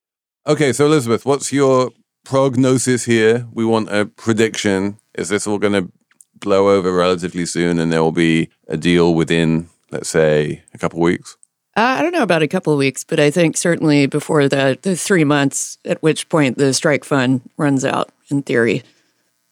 Okay, 0.46 0.72
so 0.72 0.86
Elizabeth, 0.86 1.26
what's 1.26 1.52
your 1.52 1.92
prognosis 2.24 3.04
here? 3.04 3.48
We 3.52 3.66
want 3.66 3.90
a 3.92 4.06
prediction. 4.06 4.98
Is 5.14 5.28
this 5.28 5.46
all 5.46 5.58
going 5.58 5.74
to 5.74 5.92
blow 6.40 6.70
over 6.70 6.92
relatively 6.92 7.46
soon 7.46 7.80
and 7.80 7.92
there 7.92 8.04
will 8.04 8.12
be 8.12 8.50
a 8.68 8.78
deal 8.78 9.14
within, 9.14 9.70
let's 9.92 10.10
say, 10.10 10.64
a 10.74 10.78
couple 10.78 11.00
weeks? 11.00 11.38
Uh, 11.76 11.98
I 12.00 12.02
don't 12.02 12.12
know 12.12 12.24
about 12.24 12.42
a 12.42 12.48
couple 12.48 12.74
of 12.74 12.80
weeks, 12.80 13.04
but 13.04 13.20
I 13.20 13.30
think 13.30 13.56
certainly 13.56 14.08
before 14.08 14.50
the, 14.50 14.80
the 14.82 14.96
three 14.96 15.24
months, 15.24 15.78
at 15.86 16.02
which 16.02 16.28
point 16.28 16.58
the 16.58 16.74
strike 16.74 17.04
fund 17.04 17.42
runs 17.56 17.86
out, 17.86 18.10
in 18.30 18.42
theory. 18.42 18.84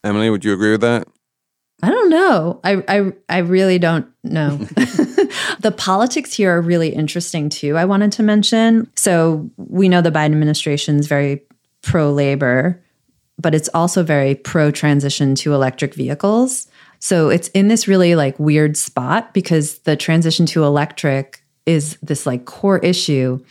Emily, 0.03 0.29
would 0.29 0.43
you 0.43 0.53
agree 0.53 0.71
with 0.71 0.81
that? 0.81 1.07
I 1.83 1.89
don't 1.91 2.09
know. 2.09 2.59
I 2.63 2.83
I, 2.87 3.13
I 3.29 3.37
really 3.39 3.77
don't 3.77 4.07
know. 4.23 4.57
the 5.59 5.73
politics 5.75 6.33
here 6.33 6.55
are 6.55 6.61
really 6.61 6.89
interesting 6.89 7.49
too. 7.49 7.77
I 7.77 7.85
wanted 7.85 8.11
to 8.13 8.23
mention. 8.23 8.89
So 8.95 9.49
we 9.57 9.89
know 9.89 10.01
the 10.01 10.11
Biden 10.11 10.31
administration 10.31 10.97
is 10.97 11.07
very 11.07 11.43
pro 11.81 12.11
labor, 12.11 12.81
but 13.39 13.53
it's 13.53 13.69
also 13.73 14.03
very 14.03 14.35
pro 14.35 14.71
transition 14.71 15.35
to 15.35 15.53
electric 15.53 15.93
vehicles. 15.93 16.67
So 16.99 17.29
it's 17.29 17.49
in 17.49 17.67
this 17.67 17.87
really 17.87 18.15
like 18.15 18.39
weird 18.39 18.77
spot 18.77 19.33
because 19.33 19.79
the 19.79 19.95
transition 19.95 20.45
to 20.47 20.63
electric 20.63 21.43
is 21.65 21.97
this 22.01 22.25
like 22.25 22.45
core 22.45 22.79
issue 22.79 23.43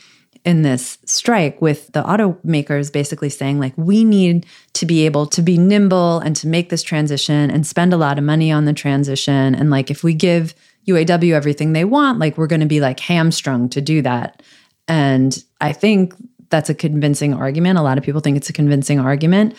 in 0.45 0.62
this 0.62 0.99
strike 1.07 1.61
with 1.62 1.91
the 1.93 2.03
automakers 2.03 2.93
basically 2.93 3.31
saying 3.31 3.59
like 3.59 3.73
we 3.76 4.05
need 4.05 4.45
to 4.75 4.85
be 4.85 5.07
able 5.07 5.26
to 5.26 5.41
be 5.41 5.57
nimble 5.57 6.19
and 6.21 6.37
to 6.37 6.47
make 6.47 6.69
this 6.69 6.83
transition 6.83 7.50
and 7.50 7.67
spend 7.67 7.93
a 7.93 7.97
lot 7.97 8.19
of 8.19 8.25
money 8.25 8.53
on 8.53 8.67
the 8.67 8.73
transition 8.73 9.55
and 9.55 9.71
like 9.71 9.91
if 9.91 10.05
we 10.05 10.12
give 10.12 10.55
UAW 10.87 11.33
everything 11.33 11.73
they 11.73 11.85
want 11.85 12.19
like 12.19 12.37
we're 12.37 12.47
going 12.47 12.61
to 12.61 12.67
be 12.67 12.81
like 12.81 13.00
hamstrung 13.00 13.71
to 13.71 13.81
do 13.81 14.03
that 14.03 14.43
and 14.87 15.43
I 15.62 15.73
think 15.73 16.14
that's 16.55 16.71
a 16.71 16.75
convincing 16.75 17.35
argument 17.35 17.79
a 17.79 17.83
lot 17.83 17.99
of 17.99 18.05
people 18.05 18.21
think 18.21 18.37
it's 18.37 18.49
a 18.49 18.53
convincing 18.53 19.01
argument 19.01 19.55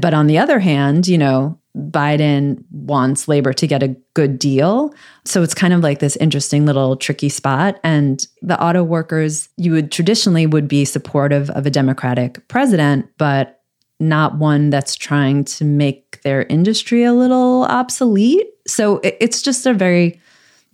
but 0.00 0.14
on 0.14 0.26
the 0.26 0.38
other 0.38 0.58
hand 0.58 1.06
you 1.06 1.18
know 1.18 1.58
Biden 1.76 2.62
wants 2.70 3.26
labor 3.26 3.52
to 3.52 3.66
get 3.66 3.82
a 3.82 3.96
good 4.14 4.38
deal. 4.38 4.94
So 5.24 5.42
it's 5.42 5.54
kind 5.54 5.74
of 5.74 5.80
like 5.80 5.98
this 5.98 6.14
interesting 6.16 6.66
little 6.66 6.96
tricky 6.96 7.28
spot. 7.28 7.80
And 7.82 8.24
the 8.42 8.60
auto 8.62 8.84
workers, 8.84 9.48
you 9.56 9.72
would 9.72 9.90
traditionally 9.90 10.46
would 10.46 10.68
be 10.68 10.84
supportive 10.84 11.50
of 11.50 11.66
a 11.66 11.70
Democratic 11.70 12.46
president, 12.46 13.08
but 13.18 13.62
not 13.98 14.38
one 14.38 14.70
that's 14.70 14.94
trying 14.94 15.44
to 15.44 15.64
make 15.64 16.22
their 16.22 16.44
industry 16.44 17.02
a 17.02 17.12
little 17.12 17.64
obsolete. 17.64 18.46
So 18.66 19.00
it's 19.02 19.42
just 19.42 19.66
a 19.66 19.74
very 19.74 20.20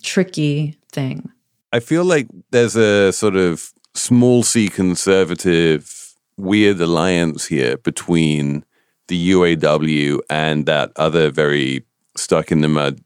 tricky 0.03 0.77
thing. 0.91 1.29
I 1.73 1.79
feel 1.79 2.05
like 2.05 2.27
there's 2.51 2.75
a 2.75 3.11
sort 3.11 3.35
of 3.35 3.73
small 3.93 4.43
c 4.43 4.67
conservative 4.67 6.15
weird 6.37 6.79
alliance 6.79 7.45
here 7.47 7.77
between 7.77 8.65
the 9.07 9.31
UAW 9.31 10.19
and 10.29 10.65
that 10.65 10.91
other 10.95 11.29
very 11.29 11.83
stuck 12.15 12.51
in 12.51 12.61
the 12.61 12.67
mud 12.67 13.01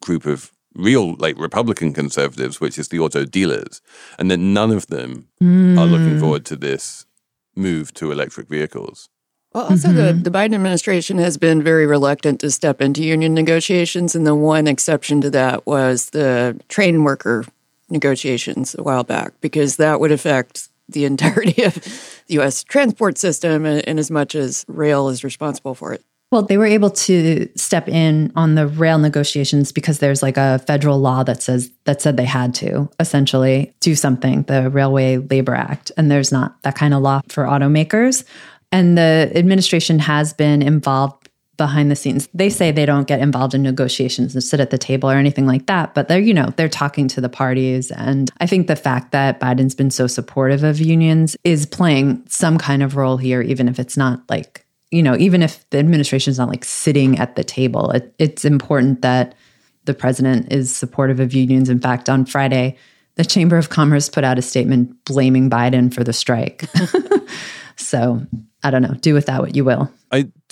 group 0.00 0.24
of 0.24 0.50
real 0.74 1.14
like 1.16 1.38
Republican 1.38 1.92
conservatives, 1.92 2.60
which 2.60 2.78
is 2.78 2.88
the 2.88 2.98
auto 2.98 3.24
dealers, 3.24 3.82
and 4.18 4.30
that 4.30 4.38
none 4.38 4.70
of 4.70 4.86
them 4.86 5.28
mm. 5.42 5.78
are 5.78 5.86
looking 5.86 6.18
forward 6.18 6.44
to 6.46 6.56
this 6.56 7.06
move 7.54 7.92
to 7.94 8.10
electric 8.10 8.48
vehicles. 8.48 9.08
Well, 9.54 9.64
also 9.64 9.88
mm-hmm. 9.88 10.22
the, 10.22 10.30
the 10.30 10.30
Biden 10.30 10.54
administration 10.54 11.18
has 11.18 11.36
been 11.36 11.62
very 11.62 11.86
reluctant 11.86 12.40
to 12.40 12.50
step 12.50 12.80
into 12.80 13.04
union 13.04 13.34
negotiations, 13.34 14.14
and 14.14 14.26
the 14.26 14.34
one 14.34 14.66
exception 14.66 15.20
to 15.20 15.30
that 15.30 15.66
was 15.66 16.10
the 16.10 16.58
train 16.68 17.04
worker 17.04 17.44
negotiations 17.92 18.74
a 18.78 18.82
while 18.82 19.04
back, 19.04 19.34
because 19.40 19.76
that 19.76 20.00
would 20.00 20.10
affect 20.10 20.68
the 20.88 21.04
entirety 21.12 21.62
of 21.62 21.74
the 22.26 22.34
U.S. 22.34 22.64
transport 22.64 23.18
system, 23.18 23.64
in 23.66 23.98
as 23.98 24.10
much 24.10 24.34
as 24.34 24.64
rail 24.66 25.08
is 25.08 25.22
responsible 25.22 25.74
for 25.74 25.92
it. 25.92 26.02
Well, 26.32 26.42
they 26.42 26.56
were 26.56 26.64
able 26.64 26.88
to 26.88 27.46
step 27.56 27.90
in 27.90 28.32
on 28.34 28.54
the 28.54 28.66
rail 28.66 28.96
negotiations 28.96 29.70
because 29.70 29.98
there's 29.98 30.22
like 30.22 30.38
a 30.38 30.60
federal 30.60 30.98
law 30.98 31.22
that 31.24 31.42
says 31.42 31.70
that 31.84 32.00
said 32.00 32.16
they 32.16 32.24
had 32.24 32.54
to 32.54 32.88
essentially 32.98 33.74
do 33.80 33.94
something, 33.94 34.44
the 34.44 34.70
Railway 34.70 35.18
Labor 35.18 35.54
Act, 35.54 35.92
and 35.98 36.10
there's 36.10 36.32
not 36.32 36.60
that 36.62 36.74
kind 36.74 36.94
of 36.94 37.02
law 37.02 37.20
for 37.28 37.44
automakers. 37.44 38.24
And 38.72 38.96
the 38.96 39.30
administration 39.34 39.98
has 39.98 40.32
been 40.32 40.62
involved 40.62 41.21
behind 41.56 41.90
the 41.90 41.96
scenes. 41.96 42.28
They 42.32 42.48
say 42.48 42.70
they 42.70 42.86
don't 42.86 43.06
get 43.06 43.20
involved 43.20 43.54
in 43.54 43.62
negotiations 43.62 44.34
and 44.34 44.42
sit 44.42 44.60
at 44.60 44.70
the 44.70 44.78
table 44.78 45.10
or 45.10 45.16
anything 45.16 45.46
like 45.46 45.66
that, 45.66 45.94
but 45.94 46.08
they're, 46.08 46.18
you 46.18 46.34
know, 46.34 46.48
they're 46.56 46.68
talking 46.68 47.08
to 47.08 47.20
the 47.20 47.28
parties. 47.28 47.90
And 47.90 48.30
I 48.40 48.46
think 48.46 48.66
the 48.66 48.76
fact 48.76 49.12
that 49.12 49.38
Biden's 49.38 49.74
been 49.74 49.90
so 49.90 50.06
supportive 50.06 50.64
of 50.64 50.80
unions 50.80 51.36
is 51.44 51.66
playing 51.66 52.24
some 52.28 52.58
kind 52.58 52.82
of 52.82 52.96
role 52.96 53.16
here, 53.16 53.42
even 53.42 53.68
if 53.68 53.78
it's 53.78 53.96
not 53.96 54.22
like, 54.30 54.64
you 54.90 55.02
know, 55.02 55.16
even 55.16 55.42
if 55.42 55.68
the 55.70 55.78
administration 55.78 56.30
is 56.30 56.38
not 56.38 56.48
like 56.48 56.64
sitting 56.64 57.18
at 57.18 57.36
the 57.36 57.44
table, 57.44 57.90
it, 57.90 58.14
it's 58.18 58.44
important 58.44 59.02
that 59.02 59.34
the 59.84 59.94
president 59.94 60.52
is 60.52 60.74
supportive 60.74 61.20
of 61.20 61.34
unions. 61.34 61.68
In 61.68 61.80
fact, 61.80 62.08
on 62.08 62.24
Friday, 62.24 62.76
the 63.16 63.24
Chamber 63.24 63.58
of 63.58 63.68
Commerce 63.68 64.08
put 64.08 64.24
out 64.24 64.38
a 64.38 64.42
statement 64.42 65.04
blaming 65.04 65.50
Biden 65.50 65.92
for 65.92 66.02
the 66.02 66.12
strike. 66.12 66.64
so 67.76 68.22
I 68.62 68.70
don't 68.70 68.82
know, 68.82 68.94
do 68.94 69.12
with 69.12 69.26
that 69.26 69.40
what 69.40 69.54
you 69.54 69.64
will. 69.64 69.90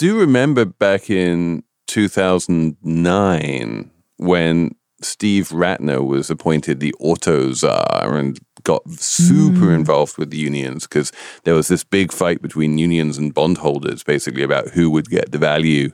Do 0.00 0.18
remember 0.18 0.64
back 0.64 1.10
in 1.10 1.62
2009 1.88 3.90
when 4.16 4.74
Steve 5.02 5.50
Ratner 5.50 6.02
was 6.02 6.30
appointed 6.30 6.80
the 6.80 6.94
auto 7.00 7.52
czar 7.52 8.16
and 8.16 8.40
got 8.64 8.88
super 8.92 9.66
mm. 9.66 9.74
involved 9.74 10.16
with 10.16 10.30
the 10.30 10.38
unions 10.38 10.86
because 10.86 11.12
there 11.44 11.52
was 11.52 11.68
this 11.68 11.84
big 11.84 12.12
fight 12.12 12.40
between 12.40 12.78
unions 12.78 13.18
and 13.18 13.34
bondholders 13.34 14.02
basically 14.02 14.42
about 14.42 14.70
who 14.70 14.88
would 14.88 15.10
get 15.10 15.32
the 15.32 15.38
value 15.38 15.92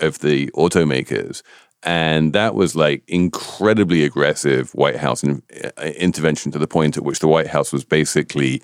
of 0.00 0.18
the 0.18 0.48
automakers. 0.48 1.40
And 1.82 2.34
that 2.34 2.54
was 2.54 2.76
like 2.76 3.02
incredibly 3.08 4.04
aggressive 4.04 4.74
White 4.74 4.96
House 4.96 5.24
in, 5.24 5.42
uh, 5.64 5.70
intervention 5.96 6.52
to 6.52 6.58
the 6.58 6.68
point 6.68 6.98
at 6.98 7.04
which 7.04 7.20
the 7.20 7.26
White 7.26 7.46
House 7.46 7.72
was 7.72 7.86
basically 7.86 8.60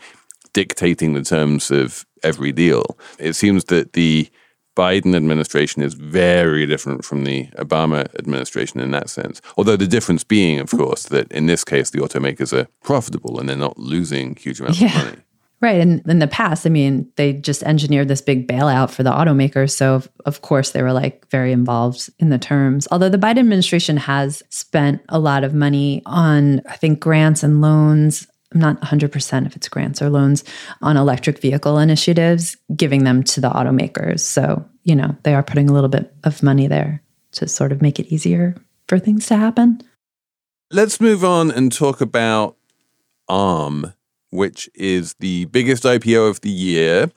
dictating 0.52 1.14
the 1.14 1.24
terms 1.24 1.70
of 1.70 2.04
every 2.22 2.52
deal. 2.52 2.98
It 3.18 3.32
seems 3.32 3.64
that 3.64 3.94
the 3.94 4.28
Biden 4.76 5.16
administration 5.16 5.82
is 5.82 5.94
very 5.94 6.66
different 6.66 7.04
from 7.04 7.24
the 7.24 7.46
Obama 7.58 8.14
administration 8.18 8.78
in 8.78 8.90
that 8.90 9.08
sense. 9.08 9.40
Although 9.56 9.76
the 9.76 9.86
difference 9.86 10.22
being, 10.22 10.60
of 10.60 10.70
course, 10.70 11.04
that 11.04 11.32
in 11.32 11.46
this 11.46 11.64
case, 11.64 11.90
the 11.90 11.98
automakers 11.98 12.52
are 12.52 12.68
profitable 12.82 13.40
and 13.40 13.48
they're 13.48 13.56
not 13.56 13.78
losing 13.78 14.36
huge 14.36 14.60
amounts 14.60 14.80
yeah. 14.80 14.98
of 14.98 15.04
money. 15.04 15.22
Right. 15.62 15.80
And 15.80 16.06
in 16.06 16.18
the 16.18 16.26
past, 16.26 16.66
I 16.66 16.68
mean, 16.68 17.10
they 17.16 17.32
just 17.32 17.62
engineered 17.62 18.08
this 18.08 18.20
big 18.20 18.46
bailout 18.46 18.90
for 18.90 19.02
the 19.02 19.10
automakers. 19.10 19.70
So, 19.70 20.02
of 20.26 20.42
course, 20.42 20.72
they 20.72 20.82
were 20.82 20.92
like 20.92 21.26
very 21.30 21.50
involved 21.50 22.10
in 22.18 22.28
the 22.28 22.38
terms. 22.38 22.86
Although 22.90 23.08
the 23.08 23.16
Biden 23.16 23.38
administration 23.38 23.96
has 23.96 24.42
spent 24.50 25.00
a 25.08 25.18
lot 25.18 25.44
of 25.44 25.54
money 25.54 26.02
on, 26.04 26.60
I 26.68 26.76
think, 26.76 27.00
grants 27.00 27.42
and 27.42 27.62
loans 27.62 28.26
I'm 28.54 28.60
not 28.60 28.80
100% 28.80 29.46
if 29.46 29.56
it's 29.56 29.68
grants 29.68 30.00
or 30.00 30.08
loans 30.08 30.44
on 30.80 30.96
electric 30.96 31.40
vehicle 31.40 31.78
initiatives, 31.78 32.56
giving 32.74 33.04
them 33.04 33.22
to 33.24 33.40
the 33.40 33.50
automakers. 33.50 34.20
So, 34.20 34.64
you 34.84 34.94
know, 34.94 35.16
they 35.24 35.34
are 35.34 35.42
putting 35.42 35.68
a 35.68 35.72
little 35.72 35.88
bit 35.88 36.14
of 36.24 36.42
money 36.42 36.68
there 36.68 37.02
to 37.32 37.48
sort 37.48 37.72
of 37.72 37.82
make 37.82 37.98
it 37.98 38.12
easier 38.12 38.54
for 38.88 38.98
things 38.98 39.26
to 39.26 39.36
happen. 39.36 39.82
Let's 40.70 41.00
move 41.00 41.24
on 41.24 41.50
and 41.50 41.72
talk 41.72 42.00
about 42.00 42.56
ARM, 43.28 43.92
which 44.30 44.70
is 44.74 45.14
the 45.14 45.46
biggest 45.46 45.82
IPO 45.82 46.30
of 46.30 46.40
the 46.40 46.50
year. 46.50 47.10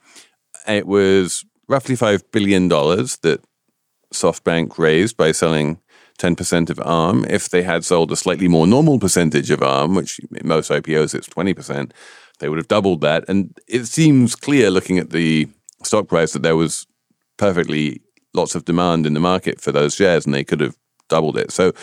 It 0.68 0.88
was 0.88 1.46
roughly 1.68 1.96
$5 1.96 2.24
billion 2.32 2.68
that 2.70 3.42
SoftBank 4.14 4.78
raised 4.78 5.16
by 5.18 5.32
selling 5.32 5.80
10% 6.20 6.70
of 6.70 6.80
ARM. 6.84 7.26
If 7.26 7.50
they 7.50 7.64
had 7.64 7.84
sold 7.84 8.12
a 8.12 8.16
slightly 8.16 8.48
more 8.48 8.68
normal 8.68 9.00
percentage 9.00 9.50
of 9.50 9.64
ARM, 9.64 9.96
which 9.96 10.20
in 10.20 10.48
most 10.48 10.70
IPOs 10.70 11.16
it's 11.16 11.28
20%, 11.28 11.92
they 12.40 12.50
would 12.50 12.58
have 12.58 12.68
doubled 12.68 13.02
that. 13.02 13.26
And 13.28 13.58
it 13.68 13.86
seems 13.86 14.36
clear 14.36 14.70
looking 14.70 15.00
at 15.00 15.10
the 15.10 15.48
stock 15.84 16.08
price 16.08 16.34
that 16.34 16.44
there 16.44 16.56
was 16.56 16.86
perfectly 17.38 18.02
lots 18.34 18.54
of 18.54 18.66
demand 18.66 19.06
in 19.06 19.14
the 19.14 19.20
market 19.20 19.60
for 19.60 19.72
those 19.72 19.96
shares 19.96 20.26
and 20.26 20.36
they 20.36 20.44
could 20.44 20.60
have 20.60 20.78
doubled 21.08 21.38
it. 21.38 21.52
So, 21.52 21.74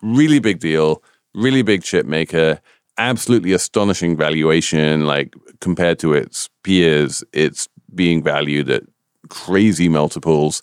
really 0.00 0.38
big 0.38 0.58
deal, 0.60 1.02
really 1.34 1.62
big 1.62 1.82
chip 1.82 2.06
maker, 2.06 2.60
absolutely 2.98 3.52
astonishing 3.52 4.16
valuation. 4.16 5.06
Like 5.06 5.34
compared 5.60 5.98
to 6.00 6.14
its 6.14 6.48
peers, 6.62 7.22
it's 7.32 7.68
being 7.94 8.22
valued 8.22 8.70
at 8.70 8.84
crazy 9.28 9.88
multiples 9.88 10.60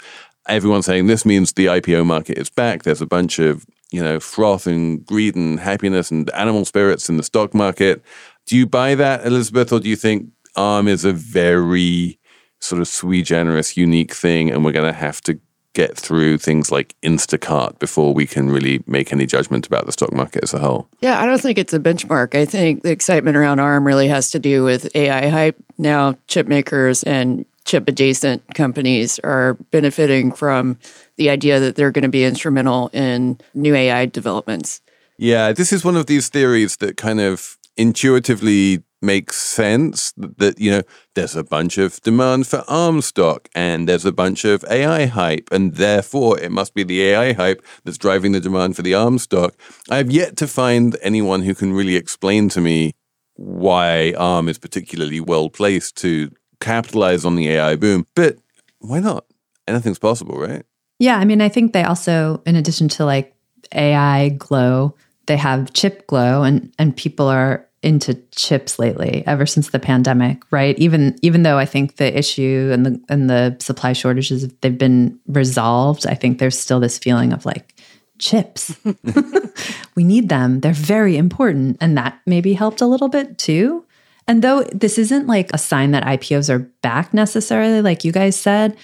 everyone's 0.49 0.85
saying 0.85 1.07
this 1.07 1.25
means 1.25 1.53
the 1.53 1.67
IPO 1.67 2.05
market 2.05 2.37
is 2.37 2.49
back. 2.49 2.83
There's 2.83 3.01
a 3.01 3.05
bunch 3.05 3.39
of 3.39 3.65
you 3.91 4.03
know 4.03 4.19
froth 4.19 4.67
and 4.67 5.05
greed 5.05 5.35
and 5.35 5.59
happiness 5.59 6.11
and 6.11 6.29
animal 6.31 6.65
spirits 6.65 7.09
in 7.09 7.17
the 7.17 7.23
stock 7.23 7.53
market. 7.53 8.01
Do 8.45 8.57
you 8.57 8.65
buy 8.65 8.95
that, 8.95 9.25
Elizabeth, 9.25 9.71
or 9.71 9.79
do 9.79 9.89
you 9.89 9.95
think 9.95 10.29
ARM 10.55 10.87
is 10.87 11.05
a 11.05 11.13
very 11.13 12.19
sort 12.59 12.81
of 12.81 12.87
sui 12.87 13.21
generis, 13.21 13.77
unique 13.77 14.13
thing, 14.13 14.49
and 14.49 14.65
we're 14.65 14.71
going 14.71 14.91
to 14.91 14.99
have 14.99 15.21
to 15.21 15.39
get 15.73 15.95
through 15.95 16.37
things 16.37 16.71
like 16.71 16.95
Instacart 17.03 17.79
before 17.79 18.13
we 18.13 18.25
can 18.25 18.49
really 18.49 18.83
make 18.87 19.13
any 19.13 19.25
judgment 19.25 19.67
about 19.67 19.85
the 19.85 19.91
stock 19.91 20.11
market 20.11 20.43
as 20.43 20.53
a 20.53 20.59
whole? 20.59 20.89
Yeah, 20.99 21.21
I 21.21 21.25
don't 21.25 21.39
think 21.39 21.57
it's 21.57 21.73
a 21.73 21.79
benchmark. 21.79 22.35
I 22.35 22.45
think 22.45 22.83
the 22.83 22.91
excitement 22.91 23.37
around 23.37 23.59
ARM 23.59 23.85
really 23.85 24.07
has 24.07 24.31
to 24.31 24.39
do 24.39 24.63
with 24.63 24.93
AI 24.95 25.29
hype. 25.29 25.57
Now, 25.77 26.17
chip 26.27 26.47
makers 26.47 27.03
and 27.03 27.45
chip 27.69 27.87
adjacent 27.87 28.41
companies 28.55 29.19
are 29.19 29.53
benefiting 29.69 30.31
from 30.31 30.79
the 31.17 31.29
idea 31.29 31.59
that 31.59 31.75
they're 31.75 31.91
going 31.91 32.03
to 32.03 32.09
be 32.09 32.25
instrumental 32.25 32.89
in 32.93 33.37
new 33.53 33.75
AI 33.75 34.07
developments. 34.07 34.81
Yeah, 35.19 35.51
this 35.53 35.71
is 35.71 35.85
one 35.85 35.95
of 35.95 36.07
these 36.07 36.29
theories 36.29 36.77
that 36.77 36.97
kind 36.97 37.21
of 37.21 37.57
intuitively 37.77 38.83
makes 39.03 39.35
sense 39.35 40.11
that, 40.17 40.59
you 40.59 40.71
know, 40.71 40.81
there's 41.13 41.35
a 41.35 41.43
bunch 41.43 41.77
of 41.77 42.01
demand 42.01 42.47
for 42.47 42.63
ARM 42.67 43.01
stock 43.01 43.47
and 43.53 43.87
there's 43.87 44.03
a 44.03 44.11
bunch 44.11 44.45
of 44.45 44.65
AI 44.67 45.05
hype, 45.05 45.47
and 45.51 45.75
therefore 45.75 46.39
it 46.39 46.51
must 46.51 46.73
be 46.73 46.83
the 46.83 47.03
AI 47.03 47.33
hype 47.33 47.63
that's 47.85 47.99
driving 47.99 48.31
the 48.31 48.39
demand 48.39 48.75
for 48.75 48.81
the 48.81 48.95
ARM 48.95 49.19
stock. 49.19 49.53
I 49.91 49.97
have 49.97 50.09
yet 50.09 50.35
to 50.37 50.47
find 50.47 50.97
anyone 51.03 51.43
who 51.43 51.53
can 51.53 51.71
really 51.73 51.95
explain 51.95 52.49
to 52.49 52.61
me 52.61 52.93
why 53.35 54.13
ARM 54.17 54.49
is 54.49 54.57
particularly 54.57 55.21
well 55.21 55.49
placed 55.49 55.95
to 55.97 56.31
capitalize 56.59 57.25
on 57.25 57.35
the 57.35 57.49
AI 57.49 57.75
boom. 57.75 58.05
But 58.15 58.37
why 58.79 58.99
not? 58.99 59.25
Anything's 59.67 59.99
possible, 59.99 60.37
right? 60.37 60.65
Yeah, 60.99 61.17
I 61.17 61.25
mean, 61.25 61.41
I 61.41 61.49
think 61.49 61.73
they 61.73 61.83
also, 61.83 62.41
in 62.45 62.55
addition 62.55 62.89
to 62.89 63.05
like 63.05 63.33
AI 63.73 64.29
glow, 64.29 64.95
they 65.27 65.37
have 65.37 65.73
chip 65.73 66.07
glow, 66.07 66.43
and 66.43 66.73
and 66.77 66.95
people 66.95 67.27
are 67.27 67.65
into 67.81 68.15
chips 68.31 68.77
lately 68.77 69.23
ever 69.25 69.45
since 69.45 69.69
the 69.69 69.79
pandemic, 69.79 70.41
right? 70.51 70.77
Even 70.79 71.17
even 71.21 71.43
though 71.43 71.57
I 71.57 71.65
think 71.65 71.95
the 71.95 72.17
issue 72.17 72.71
and 72.73 72.85
the 72.85 73.01
and 73.07 73.29
the 73.29 73.55
supply 73.59 73.93
shortages 73.93 74.47
they've 74.61 74.77
been 74.77 75.19
resolved, 75.27 76.05
I 76.05 76.15
think 76.15 76.39
there's 76.39 76.59
still 76.59 76.79
this 76.79 76.97
feeling 76.97 77.31
of 77.31 77.45
like 77.45 77.75
chips. 78.17 78.77
we 79.95 80.03
need 80.03 80.29
them. 80.29 80.59
They're 80.59 80.73
very 80.73 81.15
important, 81.15 81.77
and 81.79 81.97
that 81.97 82.19
maybe 82.25 82.53
helped 82.53 82.81
a 82.81 82.87
little 82.87 83.09
bit 83.09 83.37
too. 83.37 83.85
And 84.29 84.43
though 84.43 84.61
this 84.71 84.99
isn't 84.99 85.25
like 85.25 85.49
a 85.55 85.57
sign 85.57 85.89
that 85.89 86.03
IPOs 86.03 86.51
are 86.51 86.59
back 86.59 87.15
necessarily, 87.15 87.81
like 87.81 88.03
you 88.03 88.11
guys 88.11 88.39
said, 88.39 88.77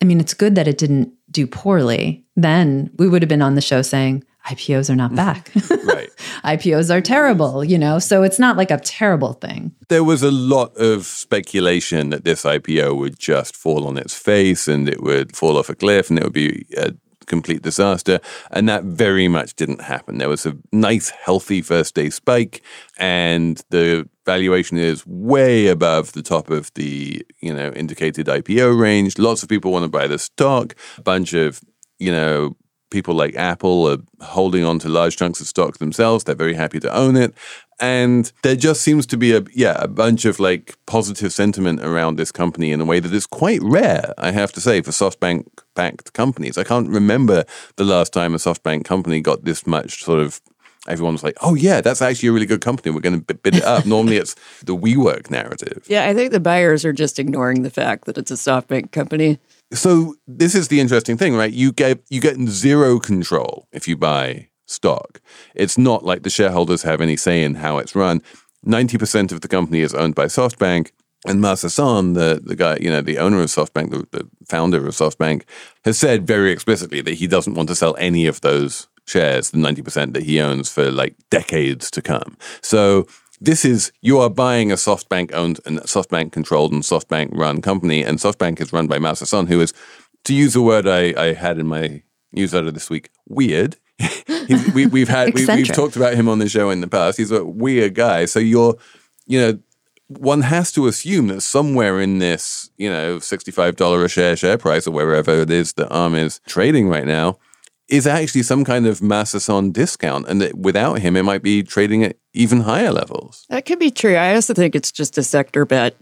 I 0.00 0.06
mean, 0.06 0.18
it's 0.18 0.32
good 0.32 0.54
that 0.54 0.66
it 0.66 0.78
didn't 0.78 1.12
do 1.30 1.46
poorly. 1.46 2.24
Then 2.36 2.90
we 2.96 3.06
would 3.06 3.20
have 3.20 3.28
been 3.28 3.42
on 3.42 3.54
the 3.54 3.60
show 3.60 3.82
saying, 3.82 4.24
IPOs 4.46 4.88
are 4.88 4.96
not 4.96 5.14
back. 5.14 5.50
right. 5.84 6.08
IPOs 6.42 6.90
are 6.90 7.02
terrible, 7.02 7.62
you 7.62 7.76
know? 7.76 7.98
So 7.98 8.22
it's 8.22 8.38
not 8.38 8.56
like 8.56 8.70
a 8.70 8.78
terrible 8.78 9.34
thing. 9.34 9.74
There 9.90 10.04
was 10.04 10.22
a 10.22 10.30
lot 10.30 10.74
of 10.78 11.04
speculation 11.04 12.08
that 12.08 12.24
this 12.24 12.44
IPO 12.44 12.96
would 12.96 13.18
just 13.18 13.54
fall 13.54 13.86
on 13.86 13.98
its 13.98 14.14
face 14.14 14.68
and 14.68 14.88
it 14.88 15.02
would 15.02 15.36
fall 15.36 15.58
off 15.58 15.68
a 15.68 15.74
cliff 15.74 16.08
and 16.08 16.18
it 16.18 16.24
would 16.24 16.32
be 16.32 16.64
a 16.78 16.94
complete 17.28 17.62
disaster. 17.62 18.20
And 18.50 18.68
that 18.68 18.84
very 18.84 19.28
much 19.28 19.54
didn't 19.54 19.82
happen. 19.82 20.16
There 20.16 20.28
was 20.28 20.46
a 20.46 20.56
nice, 20.72 21.10
healthy 21.10 21.62
first 21.62 21.94
day 21.94 22.10
spike, 22.10 22.62
and 22.96 23.62
the 23.70 24.08
valuation 24.28 24.76
is 24.76 25.06
way 25.06 25.68
above 25.68 26.12
the 26.12 26.22
top 26.22 26.50
of 26.50 26.70
the 26.74 27.24
you 27.40 27.54
know 27.54 27.70
indicated 27.72 28.26
IPO 28.26 28.78
range. 28.78 29.18
Lots 29.18 29.42
of 29.42 29.48
people 29.48 29.72
want 29.72 29.84
to 29.84 29.88
buy 29.88 30.06
the 30.06 30.18
stock. 30.18 30.74
A 30.98 31.02
bunch 31.02 31.32
of 31.32 31.60
you 31.98 32.12
know 32.12 32.54
people 32.90 33.14
like 33.14 33.34
Apple 33.36 33.88
are 33.90 33.98
holding 34.24 34.64
on 34.64 34.78
to 34.80 34.88
large 34.88 35.16
chunks 35.16 35.40
of 35.40 35.46
stock 35.46 35.78
themselves. 35.78 36.24
They're 36.24 36.34
very 36.34 36.54
happy 36.54 36.80
to 36.80 36.94
own 36.94 37.16
it. 37.16 37.34
And 37.80 38.32
there 38.42 38.56
just 38.56 38.82
seems 38.82 39.06
to 39.06 39.16
be 39.16 39.34
a 39.34 39.42
yeah, 39.54 39.76
a 39.78 39.88
bunch 39.88 40.24
of 40.26 40.38
like 40.40 40.76
positive 40.86 41.32
sentiment 41.32 41.80
around 41.80 42.16
this 42.16 42.32
company 42.32 42.72
in 42.72 42.80
a 42.80 42.84
way 42.84 43.00
that 43.00 43.14
is 43.14 43.26
quite 43.26 43.62
rare, 43.62 44.12
I 44.18 44.30
have 44.32 44.52
to 44.52 44.60
say, 44.60 44.82
for 44.82 44.90
SoftBank 44.90 45.46
backed 45.74 46.12
companies. 46.12 46.58
I 46.58 46.64
can't 46.64 46.88
remember 46.88 47.44
the 47.76 47.84
last 47.84 48.12
time 48.12 48.34
a 48.34 48.38
SoftBank 48.38 48.84
company 48.84 49.20
got 49.20 49.44
this 49.44 49.66
much 49.66 50.02
sort 50.02 50.20
of 50.20 50.40
everyone's 50.88 51.22
like, 51.22 51.36
oh, 51.42 51.54
yeah, 51.54 51.80
that's 51.80 52.02
actually 52.02 52.30
a 52.30 52.32
really 52.32 52.46
good 52.46 52.60
company. 52.60 52.90
We're 52.92 53.00
going 53.00 53.22
to 53.22 53.34
bid 53.34 53.56
it 53.56 53.64
up. 53.64 53.86
Normally 53.86 54.16
it's 54.16 54.34
the 54.64 54.76
WeWork 54.76 55.30
narrative. 55.30 55.84
Yeah, 55.88 56.06
I 56.06 56.14
think 56.14 56.32
the 56.32 56.40
buyers 56.40 56.84
are 56.84 56.92
just 56.92 57.18
ignoring 57.18 57.62
the 57.62 57.70
fact 57.70 58.06
that 58.06 58.18
it's 58.18 58.30
a 58.30 58.34
SoftBank 58.34 58.92
company. 58.92 59.38
So 59.72 60.16
this 60.26 60.54
is 60.54 60.68
the 60.68 60.80
interesting 60.80 61.16
thing, 61.16 61.36
right? 61.36 61.52
You 61.52 61.72
get 61.72 62.02
you 62.08 62.20
get 62.20 62.38
zero 62.48 62.98
control 62.98 63.68
if 63.70 63.86
you 63.86 63.96
buy 63.96 64.48
stock. 64.66 65.20
It's 65.54 65.76
not 65.76 66.04
like 66.04 66.22
the 66.22 66.30
shareholders 66.30 66.82
have 66.82 67.00
any 67.00 67.16
say 67.16 67.42
in 67.42 67.56
how 67.56 67.78
it's 67.78 67.94
run. 67.94 68.22
90% 68.66 69.32
of 69.32 69.40
the 69.40 69.48
company 69.48 69.80
is 69.80 69.94
owned 69.94 70.14
by 70.14 70.26
SoftBank. 70.26 70.90
And 71.26 71.40
Masa 71.40 71.68
Son, 71.68 72.12
the, 72.12 72.40
the 72.42 72.54
guy, 72.54 72.78
you 72.80 72.88
know, 72.88 73.00
the 73.00 73.18
owner 73.18 73.40
of 73.40 73.46
SoftBank, 73.46 73.90
the, 73.90 74.06
the 74.12 74.28
founder 74.48 74.86
of 74.86 74.94
SoftBank, 74.94 75.42
has 75.84 75.98
said 75.98 76.26
very 76.26 76.52
explicitly 76.52 77.00
that 77.00 77.14
he 77.14 77.26
doesn't 77.26 77.54
want 77.54 77.68
to 77.70 77.74
sell 77.74 77.96
any 77.98 78.26
of 78.26 78.40
those 78.40 78.86
shares, 79.08 79.50
the 79.50 79.58
90% 79.58 80.14
that 80.14 80.22
he 80.22 80.40
owns 80.40 80.70
for 80.70 80.90
like 80.90 81.14
decades 81.30 81.90
to 81.92 82.02
come. 82.02 82.36
So 82.60 83.06
this 83.40 83.64
is 83.64 83.92
you 84.00 84.18
are 84.18 84.30
buying 84.30 84.72
a 84.72 84.76
SoftBank 84.76 85.32
owned 85.32 85.60
and 85.64 85.78
SoftBank 85.80 86.32
controlled 86.32 86.72
and 86.72 86.82
SoftBank 86.82 87.30
run 87.32 87.62
company, 87.62 88.02
and 88.02 88.18
SoftBank 88.18 88.60
is 88.60 88.72
run 88.72 88.86
by 88.86 88.98
Masa 88.98 89.26
Son, 89.26 89.46
who 89.46 89.60
is, 89.60 89.72
to 90.24 90.34
use 90.34 90.56
a 90.56 90.62
word 90.62 90.86
I, 90.86 91.14
I 91.16 91.32
had 91.34 91.58
in 91.58 91.66
my 91.66 92.02
newsletter 92.32 92.70
this 92.70 92.90
week, 92.90 93.10
weird. 93.28 93.76
we, 94.74 94.86
we've 94.86 95.08
had 95.08 95.34
we, 95.34 95.46
we've 95.46 95.72
talked 95.72 95.96
about 95.96 96.14
him 96.14 96.28
on 96.28 96.38
the 96.38 96.48
show 96.48 96.70
in 96.70 96.80
the 96.80 96.88
past. 96.88 97.18
He's 97.18 97.32
a 97.32 97.44
weird 97.44 97.94
guy. 97.94 98.26
So 98.26 98.38
you're, 98.38 98.76
you 99.26 99.40
know, 99.40 99.58
one 100.06 100.42
has 100.42 100.72
to 100.72 100.86
assume 100.86 101.26
that 101.28 101.42
somewhere 101.42 102.00
in 102.00 102.18
this, 102.18 102.70
you 102.76 102.88
know, 102.88 103.18
sixty-five 103.18 103.76
dollar 103.76 104.04
a 104.04 104.08
share 104.08 104.36
share 104.36 104.56
price 104.56 104.86
or 104.86 104.92
wherever 104.92 105.42
it 105.42 105.50
is 105.50 105.74
that 105.74 105.90
ARM 105.90 106.14
is 106.14 106.40
trading 106.46 106.88
right 106.88 107.06
now, 107.06 107.38
is 107.88 108.06
actually 108.06 108.42
some 108.42 108.64
kind 108.64 108.86
of 108.86 109.00
Masa 109.00 109.40
Son 109.40 109.72
discount, 109.72 110.28
and 110.28 110.40
that 110.40 110.56
without 110.56 111.00
him, 111.00 111.16
it 111.16 111.22
might 111.22 111.42
be 111.42 111.62
trading 111.62 112.04
at 112.04 112.16
even 112.32 112.60
higher 112.60 112.92
levels. 112.92 113.46
That 113.48 113.64
could 113.64 113.78
be 113.78 113.90
true. 113.90 114.14
I 114.14 114.34
also 114.34 114.54
think 114.54 114.74
it's 114.74 114.92
just 114.92 115.16
a 115.18 115.22
sector 115.22 115.64
bet. 115.64 115.96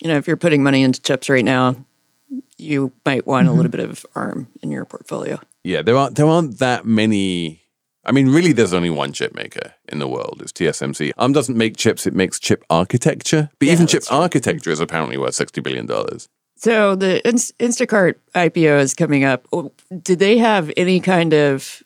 You 0.00 0.08
know, 0.08 0.16
if 0.16 0.26
you're 0.26 0.36
putting 0.36 0.62
money 0.62 0.82
into 0.82 1.00
chips 1.02 1.28
right 1.28 1.44
now, 1.44 1.76
you 2.56 2.92
might 3.04 3.26
want 3.26 3.46
mm-hmm. 3.46 3.54
a 3.54 3.56
little 3.56 3.70
bit 3.70 3.80
of 3.80 4.06
ARM 4.14 4.48
in 4.62 4.70
your 4.70 4.84
portfolio. 4.84 5.40
Yeah, 5.64 5.82
there 5.82 5.96
aren't 5.96 6.16
there 6.16 6.26
aren't 6.26 6.58
that 6.58 6.86
many. 6.86 7.62
I 8.04 8.12
mean, 8.12 8.28
really, 8.30 8.52
there's 8.52 8.72
only 8.72 8.90
one 8.90 9.12
chip 9.12 9.34
maker 9.34 9.74
in 9.88 9.98
the 9.98 10.08
world. 10.08 10.40
It's 10.40 10.52
TSMC. 10.52 11.12
ARM 11.18 11.32
doesn't 11.32 11.56
make 11.56 11.76
chips; 11.76 12.06
it 12.06 12.14
makes 12.14 12.38
chip 12.38 12.64
architecture. 12.70 13.50
But 13.58 13.66
yeah, 13.66 13.72
even 13.72 13.86
chip 13.86 14.04
true. 14.04 14.16
architecture 14.16 14.70
is 14.70 14.80
apparently 14.80 15.18
worth 15.18 15.34
sixty 15.34 15.60
billion 15.60 15.86
dollars. 15.86 16.28
So 16.58 16.96
the 16.96 17.22
Instacart 17.24 18.16
IPO 18.34 18.80
is 18.80 18.92
coming 18.94 19.22
up. 19.22 19.46
Oh, 19.52 19.72
did 20.02 20.18
they 20.18 20.38
have 20.38 20.72
any 20.76 20.98
kind 20.98 21.32
of 21.32 21.84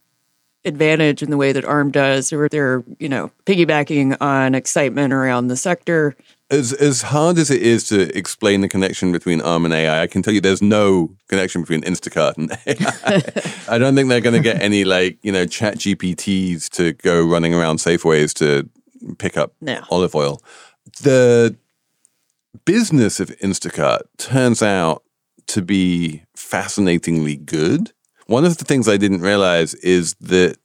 advantage 0.65 1.23
in 1.23 1.31
the 1.31 1.37
way 1.37 1.53
that 1.53 1.65
ARM 1.67 1.91
does, 1.91 2.33
or 2.33 2.49
they're 2.49 2.83
you 2.99 3.09
know 3.09 3.31
piggybacking 3.45 4.17
on 4.21 4.55
excitement 4.55 5.13
around 5.13 5.49
the 5.49 5.57
sector? 5.59 6.17
As 6.51 6.73
as 6.73 7.03
hard 7.03 7.37
as 7.37 7.51
it 7.51 7.61
is 7.61 7.87
to 7.89 8.17
explain 8.17 8.63
the 8.63 8.69
connection 8.69 9.13
between 9.13 9.43
ARM 9.43 9.67
and 9.67 9.75
AI, 9.75 10.03
I 10.03 10.07
can 10.07 10.23
tell 10.23 10.33
you 10.33 10.41
there's 10.41 10.63
no 10.63 11.15
connection 11.29 11.61
between 11.61 11.83
Instacart 11.83 12.39
and 12.39 12.51
AI. 12.67 13.23
I 13.75 13.77
don't 13.77 13.95
think 13.95 14.09
they're 14.09 14.23
going 14.23 14.35
to 14.35 14.41
get 14.41 14.63
any 14.63 14.85
like 14.85 15.19
you 15.23 15.33
know 15.33 15.45
Chat 15.45 15.77
GPTs 15.77 16.71
to 16.71 16.95
go 16.95 17.23
running 17.27 17.53
around 17.53 17.77
Safeways 17.77 18.33
to 18.35 18.67
pick 19.19 19.37
up 19.37 19.53
no. 19.61 19.83
olive 19.91 20.15
oil. 20.15 20.41
The 21.03 21.57
business 22.65 23.21
of 23.21 23.31
Instacart 23.39 24.03
turns 24.19 24.63
out 24.63 25.03
to 25.49 25.63
be 25.63 26.23
fascinatingly 26.37 27.37
good. 27.37 27.93
One 28.27 28.45
of 28.45 28.59
the 28.59 28.65
things 28.65 28.89
I 28.89 28.97
didn't 28.97 29.21
realize 29.21 29.75
is 29.75 30.15
that 30.21 30.57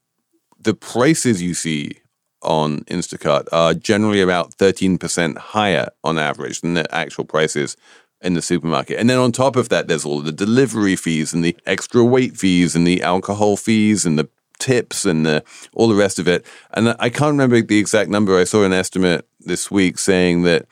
the 0.59 0.73
prices 0.73 1.41
you 1.41 1.53
see 1.53 1.97
on 2.41 2.81
Instacart 2.85 3.47
are 3.51 3.73
generally 3.73 4.21
about 4.21 4.55
13% 4.57 5.37
higher 5.37 5.89
on 6.03 6.17
average 6.17 6.61
than 6.61 6.75
the 6.75 6.93
actual 6.93 7.25
prices 7.25 7.75
in 8.21 8.33
the 8.33 8.41
supermarket. 8.41 8.99
And 8.99 9.09
then 9.09 9.17
on 9.17 9.31
top 9.31 9.55
of 9.55 9.69
that, 9.69 9.87
there's 9.87 10.05
all 10.05 10.21
the 10.21 10.31
delivery 10.31 10.95
fees 10.95 11.33
and 11.33 11.43
the 11.43 11.57
extra 11.65 12.03
weight 12.03 12.37
fees 12.37 12.75
and 12.75 12.85
the 12.85 13.01
alcohol 13.01 13.57
fees 13.57 14.05
and 14.05 14.17
the 14.17 14.29
tips 14.59 15.05
and 15.05 15.25
the, 15.25 15.43
all 15.73 15.87
the 15.87 15.95
rest 15.95 16.19
of 16.19 16.27
it. 16.27 16.45
And 16.73 16.95
I 16.99 17.09
can't 17.09 17.31
remember 17.31 17.61
the 17.61 17.79
exact 17.79 18.09
number. 18.09 18.37
I 18.37 18.43
saw 18.43 18.63
an 18.63 18.73
estimate 18.73 19.27
this 19.39 19.69
week 19.69 19.99
saying 19.99 20.43
that 20.43 20.65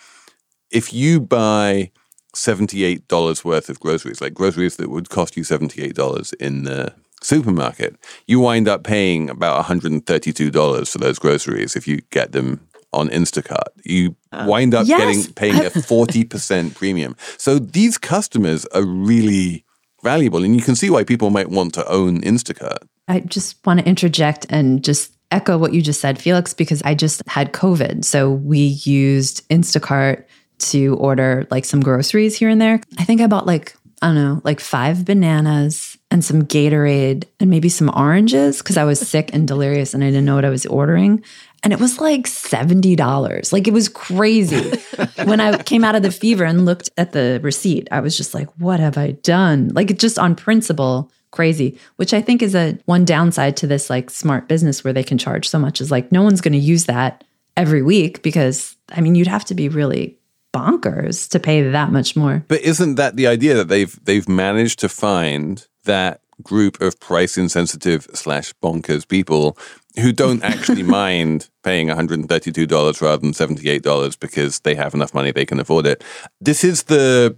if 0.75 0.93
you 0.93 1.21
buy 1.21 1.89
$78 2.35 3.45
worth 3.45 3.69
of 3.69 3.79
groceries, 3.79 4.19
like 4.19 4.33
groceries 4.33 4.75
that 4.75 4.89
would 4.89 5.09
cost 5.09 5.37
you 5.37 5.43
$78 5.43 6.33
in 6.35 6.63
the 6.63 6.93
supermarket, 7.21 7.95
you 8.27 8.41
wind 8.41 8.67
up 8.67 8.83
paying 8.83 9.29
about 9.29 9.65
$132 9.65 10.91
for 10.91 10.97
those 10.97 11.17
groceries 11.17 11.77
if 11.77 11.87
you 11.87 12.01
get 12.11 12.33
them 12.33 12.67
on 12.91 13.07
Instacart. 13.09 13.69
You 13.85 14.15
uh, 14.33 14.45
wind 14.47 14.75
up 14.75 14.85
yes. 14.85 14.99
getting 14.99 15.33
paying 15.33 15.65
a 15.65 15.69
40% 15.69 16.75
premium. 16.75 17.15
So 17.37 17.57
these 17.57 17.97
customers 17.97 18.65
are 18.67 18.83
really 18.83 19.63
valuable 20.03 20.43
and 20.43 20.55
you 20.55 20.61
can 20.61 20.75
see 20.75 20.89
why 20.89 21.05
people 21.05 21.29
might 21.29 21.49
want 21.49 21.73
to 21.75 21.87
own 21.87 22.21
Instacart. 22.21 22.79
I 23.07 23.21
just 23.21 23.65
want 23.65 23.79
to 23.79 23.85
interject 23.87 24.45
and 24.49 24.83
just 24.83 25.13
echo 25.31 25.57
what 25.57 25.73
you 25.73 25.81
just 25.81 26.01
said, 26.01 26.19
Felix, 26.19 26.53
because 26.53 26.81
I 26.83 26.95
just 26.95 27.21
had 27.27 27.53
COVID. 27.53 28.05
So 28.05 28.31
we 28.31 28.59
used 28.59 29.47
Instacart 29.49 30.25
to 30.57 30.95
order 30.95 31.47
like 31.51 31.65
some 31.65 31.81
groceries 31.81 32.35
here 32.35 32.49
and 32.49 32.61
there. 32.61 32.81
I 32.97 33.03
think 33.03 33.21
I 33.21 33.27
bought 33.27 33.45
like, 33.45 33.75
I 34.01 34.07
don't 34.07 34.15
know, 34.15 34.41
like 34.43 34.59
five 34.59 35.05
bananas 35.05 35.97
and 36.11 36.23
some 36.23 36.43
Gatorade 36.43 37.25
and 37.39 37.49
maybe 37.49 37.69
some 37.69 37.91
oranges 37.95 38.59
because 38.59 38.77
I 38.77 38.83
was 38.83 38.99
sick 39.07 39.31
and 39.33 39.47
delirious 39.47 39.93
and 39.93 40.03
I 40.03 40.07
didn't 40.07 40.25
know 40.25 40.35
what 40.35 40.45
I 40.45 40.49
was 40.49 40.65
ordering. 40.65 41.23
And 41.63 41.73
it 41.73 41.79
was 41.79 41.99
like 41.99 42.25
$70. 42.25 43.51
Like 43.51 43.67
it 43.67 43.73
was 43.73 43.89
crazy. 43.89 44.77
when 45.25 45.39
I 45.39 45.61
came 45.63 45.83
out 45.83 45.95
of 45.95 46.03
the 46.03 46.11
fever 46.11 46.43
and 46.43 46.65
looked 46.65 46.91
at 46.97 47.11
the 47.11 47.39
receipt, 47.41 47.87
I 47.91 48.01
was 48.01 48.15
just 48.15 48.33
like, 48.33 48.47
what 48.57 48.79
have 48.79 48.97
I 48.97 49.11
done? 49.11 49.69
Like 49.69 49.97
just 49.97 50.19
on 50.19 50.35
principle, 50.35 51.11
crazy, 51.31 51.79
which 51.95 52.13
I 52.13 52.21
think 52.21 52.43
is 52.43 52.53
a 52.53 52.77
one 52.85 53.03
downside 53.03 53.57
to 53.57 53.67
this 53.67 53.89
like 53.89 54.09
smart 54.09 54.47
business 54.47 54.83
where 54.83 54.93
they 54.93 55.03
can 55.03 55.17
charge 55.17 55.49
so 55.49 55.57
much 55.57 55.81
is 55.81 55.91
like 55.91 56.11
no 56.11 56.21
one's 56.21 56.41
going 56.41 56.53
to 56.53 56.59
use 56.59 56.85
that 56.85 57.23
every 57.57 57.81
week 57.81 58.21
because 58.21 58.75
I 58.89 59.01
mean, 59.01 59.15
you'd 59.15 59.27
have 59.27 59.45
to 59.45 59.55
be 59.55 59.69
really 59.69 60.17
bonkers 60.55 61.29
to 61.29 61.39
pay 61.39 61.61
that 61.69 61.91
much 61.91 62.15
more. 62.15 62.45
But 62.47 62.61
isn't 62.61 62.95
that 62.95 63.15
the 63.15 63.27
idea 63.27 63.53
that 63.55 63.67
they've 63.67 63.97
they've 64.05 64.29
managed 64.29 64.79
to 64.79 64.89
find 64.89 65.67
that 65.83 66.21
group 66.43 66.81
of 66.81 66.99
price 66.99 67.37
insensitive 67.37 68.07
slash 68.13 68.53
bonkers 68.63 69.07
people 69.07 69.57
who 69.99 70.11
don't 70.11 70.43
actually 70.43 70.83
mind 71.01 71.49
paying 71.63 71.87
$132 71.87 73.01
rather 73.01 73.17
than 73.17 73.31
$78 73.31 74.19
because 74.19 74.59
they 74.61 74.75
have 74.75 74.93
enough 74.93 75.13
money 75.13 75.31
they 75.31 75.45
can 75.45 75.59
afford 75.59 75.85
it. 75.85 76.03
This 76.41 76.63
is 76.63 76.83
the 76.83 77.37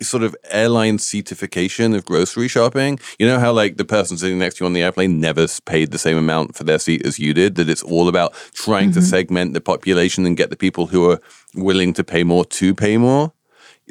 sort 0.00 0.22
of 0.22 0.36
airline 0.50 0.98
seatification 0.98 1.94
of 1.94 2.04
grocery 2.04 2.48
shopping. 2.48 2.98
You 3.18 3.26
know 3.26 3.38
how 3.38 3.52
like 3.52 3.76
the 3.76 3.84
person 3.84 4.18
sitting 4.18 4.38
next 4.38 4.56
to 4.56 4.64
you 4.64 4.66
on 4.66 4.72
the 4.72 4.82
airplane 4.82 5.20
never 5.20 5.46
paid 5.64 5.90
the 5.90 5.98
same 5.98 6.16
amount 6.16 6.56
for 6.56 6.64
their 6.64 6.78
seat 6.78 7.04
as 7.06 7.18
you 7.18 7.34
did. 7.34 7.54
That 7.56 7.68
it's 7.68 7.82
all 7.82 8.08
about 8.08 8.34
trying 8.52 8.92
to 8.92 9.00
mm-hmm. 9.00 9.08
segment 9.08 9.54
the 9.54 9.60
population 9.60 10.26
and 10.26 10.36
get 10.36 10.50
the 10.50 10.56
people 10.56 10.86
who 10.86 11.10
are 11.10 11.20
willing 11.54 11.92
to 11.94 12.04
pay 12.04 12.24
more 12.24 12.44
to 12.44 12.74
pay 12.74 12.96
more. 12.96 13.32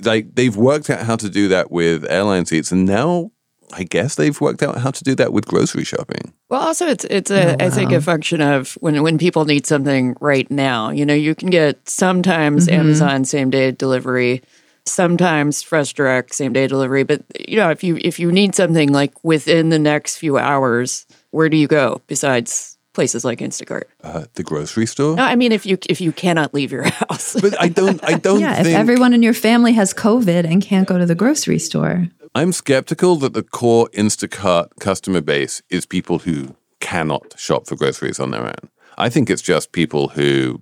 Like 0.04 0.36
they've 0.36 0.56
worked 0.56 0.90
out 0.90 1.06
how 1.06 1.16
to 1.16 1.30
do 1.30 1.48
that 1.48 1.72
with 1.72 2.06
airline 2.10 2.46
seats, 2.46 2.72
and 2.72 2.86
now 2.86 3.32
I 3.74 3.84
guess 3.84 4.16
they've 4.16 4.40
worked 4.40 4.62
out 4.62 4.78
how 4.78 4.92
to 4.92 5.04
do 5.04 5.16
that 5.16 5.34
with 5.34 5.48
grocery 5.48 5.84
shopping. 5.84 6.34
Well, 6.50 6.62
also 6.62 6.88
it's 6.88 7.06
it's 7.06 7.32
a 7.32 7.54
oh, 7.54 7.66
I 7.66 7.70
think 7.70 7.92
a 7.92 8.02
function 8.02 8.42
of 8.42 8.74
when 8.74 9.02
when 9.02 9.18
people 9.18 9.46
need 9.46 9.66
something 9.66 10.16
right 10.22 10.50
now. 10.52 10.92
You 10.92 11.06
know, 11.06 11.14
you 11.14 11.36
can 11.36 11.50
get 11.50 11.88
sometimes 11.90 12.68
mm-hmm. 12.68 12.80
Amazon 12.80 13.26
same 13.26 13.50
day 13.50 13.72
delivery, 13.72 14.44
sometimes 14.86 15.62
Fresh 15.64 15.94
Direct 15.94 16.34
same 16.34 16.54
day 16.54 16.68
delivery. 16.68 17.04
But 17.04 17.24
you 17.48 17.58
know, 17.58 17.70
if 17.70 17.84
you 17.84 17.98
if 18.02 18.20
you 18.20 18.32
need 18.32 18.56
something 18.56 18.92
like 18.92 19.24
within 19.24 19.70
the 19.70 19.80
next 19.80 20.18
few 20.18 20.38
hours, 20.38 21.06
where 21.32 21.50
do 21.50 21.58
you 21.58 21.68
go 21.68 22.02
besides 22.08 22.78
places 22.94 23.26
like 23.26 23.40
Instacart? 23.40 23.84
Uh, 24.04 24.26
the 24.36 24.44
grocery 24.44 24.86
store. 24.86 25.16
No, 25.16 25.24
I 25.24 25.36
mean 25.36 25.52
if 25.52 25.66
you 25.66 25.78
if 25.90 26.00
you 26.02 26.12
cannot 26.12 26.54
leave 26.54 26.72
your 26.72 26.84
house. 27.10 27.36
But 27.40 27.60
I 27.62 27.68
don't. 27.68 28.04
I 28.04 28.14
don't 28.14 28.40
Yeah, 28.40 28.60
if 28.62 28.68
everyone 28.68 29.14
in 29.14 29.24
your 29.24 29.34
family 29.34 29.74
has 29.74 29.94
COVID 29.94 30.46
and 30.46 30.62
can't 30.62 30.88
go 30.88 30.98
to 30.98 31.06
the 31.06 31.16
grocery 31.16 31.60
store. 31.60 32.08
I'm 32.34 32.52
skeptical 32.52 33.16
that 33.18 33.34
the 33.34 33.44
core 33.44 33.88
Instacart 33.94 34.68
customer 34.80 35.22
base 35.22 35.62
is 35.70 35.86
people 35.86 36.20
who 36.20 36.56
cannot 36.82 37.40
shop 37.40 37.66
for 37.66 37.78
groceries 37.78 38.20
on 38.20 38.32
their 38.32 38.46
own. 38.46 38.70
I 38.98 39.10
think 39.10 39.30
it's 39.30 39.42
just 39.42 39.72
people 39.72 40.10
who 40.10 40.62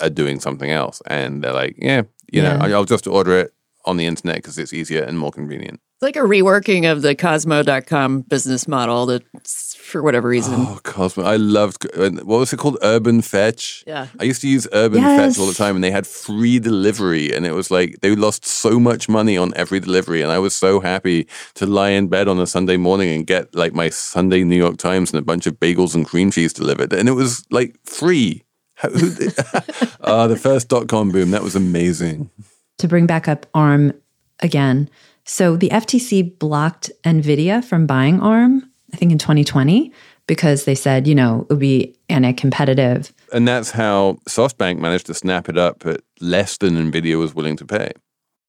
are 0.00 0.10
doing 0.10 0.38
something 0.38 0.70
else 0.70 1.02
and 1.06 1.42
they're 1.42 1.52
like, 1.52 1.74
yeah, 1.76 2.02
you 2.32 2.40
know, 2.40 2.54
Yeah. 2.54 2.76
I'll 2.76 2.84
just 2.84 3.08
order 3.08 3.36
it 3.36 3.52
on 3.88 3.96
the 3.96 4.06
internet 4.06 4.36
because 4.36 4.58
it's 4.58 4.72
easier 4.72 5.02
and 5.02 5.18
more 5.18 5.32
convenient. 5.32 5.80
It's 5.94 6.02
like 6.02 6.16
a 6.16 6.20
reworking 6.20 6.90
of 6.90 7.02
the 7.02 7.16
Kozmo.com 7.16 8.20
business 8.20 8.68
model 8.68 9.06
that's 9.06 9.74
for 9.74 10.00
whatever 10.02 10.28
reason. 10.28 10.54
Oh, 10.54 10.78
Kozmo. 10.84 11.24
I 11.24 11.36
loved, 11.36 11.88
what 11.96 12.38
was 12.38 12.52
it 12.52 12.58
called? 12.58 12.78
Urban 12.82 13.20
Fetch? 13.22 13.82
Yeah. 13.86 14.06
I 14.20 14.24
used 14.24 14.40
to 14.42 14.48
use 14.48 14.68
Urban 14.72 15.00
Fetch 15.02 15.38
all 15.38 15.46
the 15.46 15.54
time 15.54 15.74
and 15.74 15.82
they 15.82 15.90
had 15.90 16.06
free 16.06 16.60
delivery 16.60 17.34
and 17.34 17.46
it 17.46 17.52
was 17.52 17.70
like 17.72 18.00
they 18.00 18.14
lost 18.14 18.44
so 18.44 18.78
much 18.78 19.08
money 19.08 19.36
on 19.36 19.52
every 19.56 19.80
delivery 19.80 20.22
and 20.22 20.30
I 20.30 20.38
was 20.38 20.54
so 20.54 20.78
happy 20.78 21.26
to 21.54 21.66
lie 21.66 21.90
in 21.90 22.06
bed 22.06 22.28
on 22.28 22.38
a 22.38 22.46
Sunday 22.46 22.76
morning 22.76 23.12
and 23.12 23.26
get 23.26 23.52
like 23.54 23.72
my 23.72 23.88
Sunday 23.88 24.44
New 24.44 24.56
York 24.56 24.76
Times 24.76 25.10
and 25.10 25.18
a 25.18 25.24
bunch 25.24 25.48
of 25.48 25.58
bagels 25.58 25.96
and 25.96 26.06
cream 26.06 26.30
cheese 26.30 26.52
delivered 26.52 26.92
and 26.92 27.08
it 27.08 27.12
was 27.12 27.44
like 27.50 27.74
free. 27.84 28.44
Uh, 28.80 28.88
the 30.28 30.38
first 30.40 30.68
dot 30.68 30.86
com 30.86 31.10
boom, 31.10 31.32
that 31.32 31.42
was 31.42 31.56
amazing. 31.56 32.30
To 32.78 32.88
bring 32.88 33.06
back 33.06 33.28
up 33.28 33.46
ARM 33.54 33.92
again. 34.40 34.88
So 35.24 35.56
the 35.56 35.68
FTC 35.68 36.38
blocked 36.38 36.90
NVIDIA 37.04 37.62
from 37.62 37.86
buying 37.86 38.20
ARM, 38.20 38.70
I 38.92 38.96
think 38.96 39.12
in 39.12 39.18
2020, 39.18 39.92
because 40.26 40.64
they 40.64 40.74
said, 40.74 41.06
you 41.06 41.14
know, 41.14 41.42
it 41.42 41.54
would 41.54 41.58
be 41.58 41.96
anti 42.08 42.32
competitive. 42.32 43.12
And 43.32 43.46
that's 43.46 43.70
how 43.70 44.18
SoftBank 44.28 44.78
managed 44.78 45.06
to 45.06 45.14
snap 45.14 45.48
it 45.48 45.58
up 45.58 45.84
at 45.84 46.00
less 46.20 46.56
than 46.56 46.74
Nvidia 46.76 47.18
was 47.18 47.34
willing 47.34 47.56
to 47.56 47.66
pay. 47.66 47.92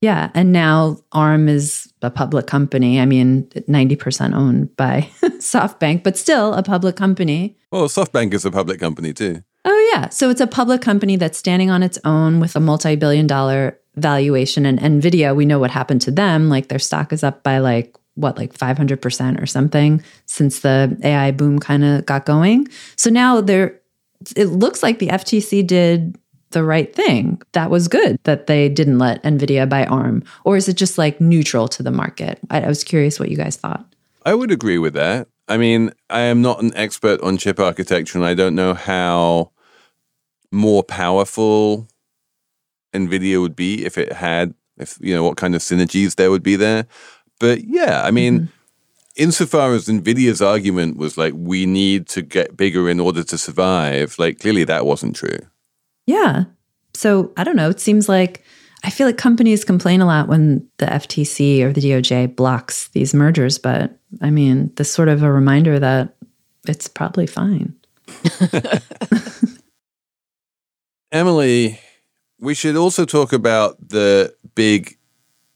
Yeah. 0.02 0.32
And 0.34 0.54
now 0.54 0.98
ARM 1.12 1.50
is 1.50 1.92
a 2.02 2.10
public 2.10 2.48
company. 2.48 3.02
I 3.02 3.06
mean, 3.06 3.44
90% 3.48 4.34
owned 4.34 4.76
by 4.78 5.10
SoftBank, 5.22 6.04
but 6.04 6.18
still 6.18 6.54
a 6.54 6.64
public 6.64 6.96
company. 6.96 7.58
Well, 7.72 7.90
SoftBank 7.90 8.34
is 8.34 8.46
a 8.46 8.52
public 8.52 8.80
company 8.80 9.12
too. 9.12 9.44
Oh, 9.66 9.92
yeah. 9.94 10.08
So 10.08 10.30
it's 10.30 10.40
a 10.40 10.48
public 10.48 10.82
company 10.82 11.18
that's 11.18 11.38
standing 11.38 11.70
on 11.70 11.84
its 11.84 12.00
own 12.06 12.40
with 12.40 12.56
a 12.56 12.62
multi 12.62 12.96
billion 12.96 13.28
dollar 13.28 13.78
valuation. 14.00 14.66
And 14.66 14.80
NVIDIA, 14.80 15.36
we 15.36 15.46
know 15.46 15.60
what 15.60 15.72
happened 15.72 16.02
to 16.02 16.12
them. 16.12 16.50
Like 16.50 16.68
their 16.68 16.80
stock 16.80 17.14
is 17.14 17.24
up 17.24 17.44
by 17.44 17.60
like, 17.60 17.96
what, 18.16 18.38
like 18.38 18.54
500% 18.54 19.42
or 19.42 19.46
something 19.46 20.04
since 20.26 20.60
the 20.60 20.98
AI 21.04 21.32
boom 21.32 21.60
kind 21.60 21.86
of 21.86 22.06
got 22.06 22.26
going. 22.26 22.68
So 22.96 23.10
now 23.10 23.40
they're, 23.42 23.80
it 24.36 24.48
looks 24.48 24.84
like 24.84 25.00
the 25.00 25.08
FTC 25.08 25.66
did 25.66 26.18
the 26.52 26.64
right 26.64 26.94
thing. 26.94 27.42
That 27.54 27.70
was 27.70 27.88
good 27.88 28.20
that 28.24 28.48
they 28.48 28.70
didn't 28.70 29.00
let 29.00 29.24
NVIDIA 29.24 29.70
buy 29.70 29.86
ARM. 29.86 30.24
Or 30.44 30.58
is 30.58 30.68
it 30.68 30.76
just 30.76 30.98
like 30.98 31.22
neutral 31.22 31.68
to 31.70 31.84
the 31.84 31.92
market? 31.92 32.40
I, 32.50 32.62
I 32.62 32.68
was 32.68 32.84
curious 32.84 33.20
what 33.20 33.30
you 33.30 33.38
guys 33.38 33.56
thought. 33.56 33.86
I 34.26 34.34
would 34.34 34.52
agree 34.52 34.78
with 34.78 34.94
that. 34.96 35.28
I 35.48 35.58
mean, 35.58 35.92
I 36.10 36.22
am 36.22 36.42
not 36.42 36.62
an 36.62 36.76
expert 36.76 37.22
on 37.22 37.38
chip 37.38 37.60
architecture 37.60 38.18
and 38.18 38.26
I 38.26 38.34
don't 38.34 38.56
know 38.56 38.74
how 38.74 39.52
more 40.52 40.84
powerful 40.84 41.88
NVIDIA 42.94 43.42
would 43.42 43.56
be 43.56 43.86
if 43.86 43.98
it 43.98 44.14
had, 44.14 44.54
if, 44.78 44.98
you 45.02 45.14
know, 45.14 45.24
what 45.24 45.38
kind 45.38 45.56
of 45.56 45.62
synergies 45.62 46.16
there 46.16 46.32
would 46.32 46.44
be 46.44 46.56
there. 46.56 46.86
But 47.40 47.64
yeah, 47.66 48.02
I 48.04 48.12
mean, 48.12 48.40
mm-hmm. 48.40 48.52
insofar 49.16 49.74
as 49.74 49.88
NVIDIA's 49.88 50.42
argument 50.42 50.98
was 50.98 51.18
like, 51.18 51.34
we 51.36 51.66
need 51.66 52.08
to 52.10 52.22
get 52.22 52.58
bigger 52.58 52.90
in 52.90 53.00
order 53.00 53.24
to 53.24 53.38
survive, 53.38 54.18
like 54.20 54.40
clearly 54.40 54.64
that 54.66 54.86
wasn't 54.86 55.16
true. 55.16 55.40
Yeah. 56.06 56.46
So 56.94 57.32
I 57.38 57.44
don't 57.44 57.56
know. 57.56 57.70
It 57.70 57.80
seems 57.80 58.10
like 58.10 58.44
I 58.84 58.90
feel 58.90 59.08
like 59.08 59.18
companies 59.18 59.64
complain 59.66 60.02
a 60.02 60.06
lot 60.06 60.28
when 60.28 60.68
the 60.78 60.86
FTC 60.86 61.62
or 61.62 61.74
the 61.74 61.82
DOJ 61.82 62.36
blocks 62.36 62.88
these 62.90 63.14
mergers, 63.14 63.58
but 63.58 63.98
I 64.22 64.30
mean, 64.32 64.72
this 64.76 64.92
sort 64.92 65.10
of 65.10 65.22
a 65.22 65.32
reminder 65.32 65.80
that 65.80 66.16
it's 66.68 66.88
probably 66.88 67.28
fine. 67.28 67.76
Emily, 71.12 71.80
we 72.40 72.54
should 72.54 72.76
also 72.76 73.06
talk 73.06 73.34
about 73.34 73.90
the 73.90 74.34
big 74.56 74.98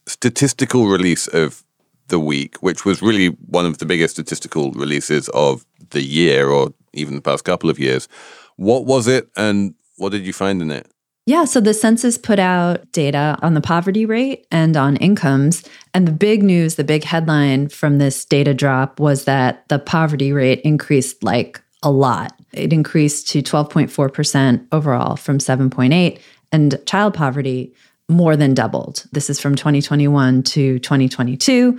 statistical 0.06 0.86
release 0.86 1.26
of 1.28 1.64
the 2.08 2.18
week, 2.18 2.56
which 2.62 2.84
was 2.84 3.00
really 3.00 3.28
one 3.46 3.66
of 3.66 3.78
the 3.78 3.86
biggest 3.86 4.14
statistical 4.14 4.70
releases 4.72 5.28
of 5.30 5.64
the 5.90 6.02
year 6.02 6.48
or 6.48 6.72
even 6.92 7.14
the 7.14 7.22
past 7.22 7.44
couple 7.44 7.70
of 7.70 7.78
years. 7.78 8.08
What 8.56 8.84
was 8.84 9.08
it 9.08 9.28
and 9.36 9.74
what 9.96 10.12
did 10.12 10.26
you 10.26 10.32
find 10.32 10.60
in 10.60 10.70
it? 10.70 10.90
Yeah, 11.26 11.46
so 11.46 11.58
the 11.58 11.72
census 11.72 12.18
put 12.18 12.38
out 12.38 12.92
data 12.92 13.38
on 13.40 13.54
the 13.54 13.62
poverty 13.62 14.04
rate 14.04 14.46
and 14.50 14.76
on 14.76 14.96
incomes. 14.96 15.64
And 15.94 16.06
the 16.06 16.12
big 16.12 16.42
news, 16.42 16.74
the 16.74 16.84
big 16.84 17.04
headline 17.04 17.70
from 17.70 17.96
this 17.96 18.26
data 18.26 18.52
drop 18.52 19.00
was 19.00 19.24
that 19.24 19.66
the 19.68 19.78
poverty 19.78 20.32
rate 20.32 20.60
increased 20.60 21.24
like 21.24 21.62
a 21.82 21.90
lot. 21.90 22.34
It 22.52 22.74
increased 22.74 23.28
to 23.28 23.42
12.4% 23.42 24.66
overall 24.70 25.16
from 25.16 25.38
7.8 25.38 26.20
and 26.54 26.78
child 26.86 27.14
poverty 27.14 27.74
more 28.08 28.36
than 28.36 28.54
doubled. 28.54 29.06
This 29.10 29.28
is 29.28 29.40
from 29.40 29.56
2021 29.56 30.44
to 30.44 30.78
2022. 30.78 31.78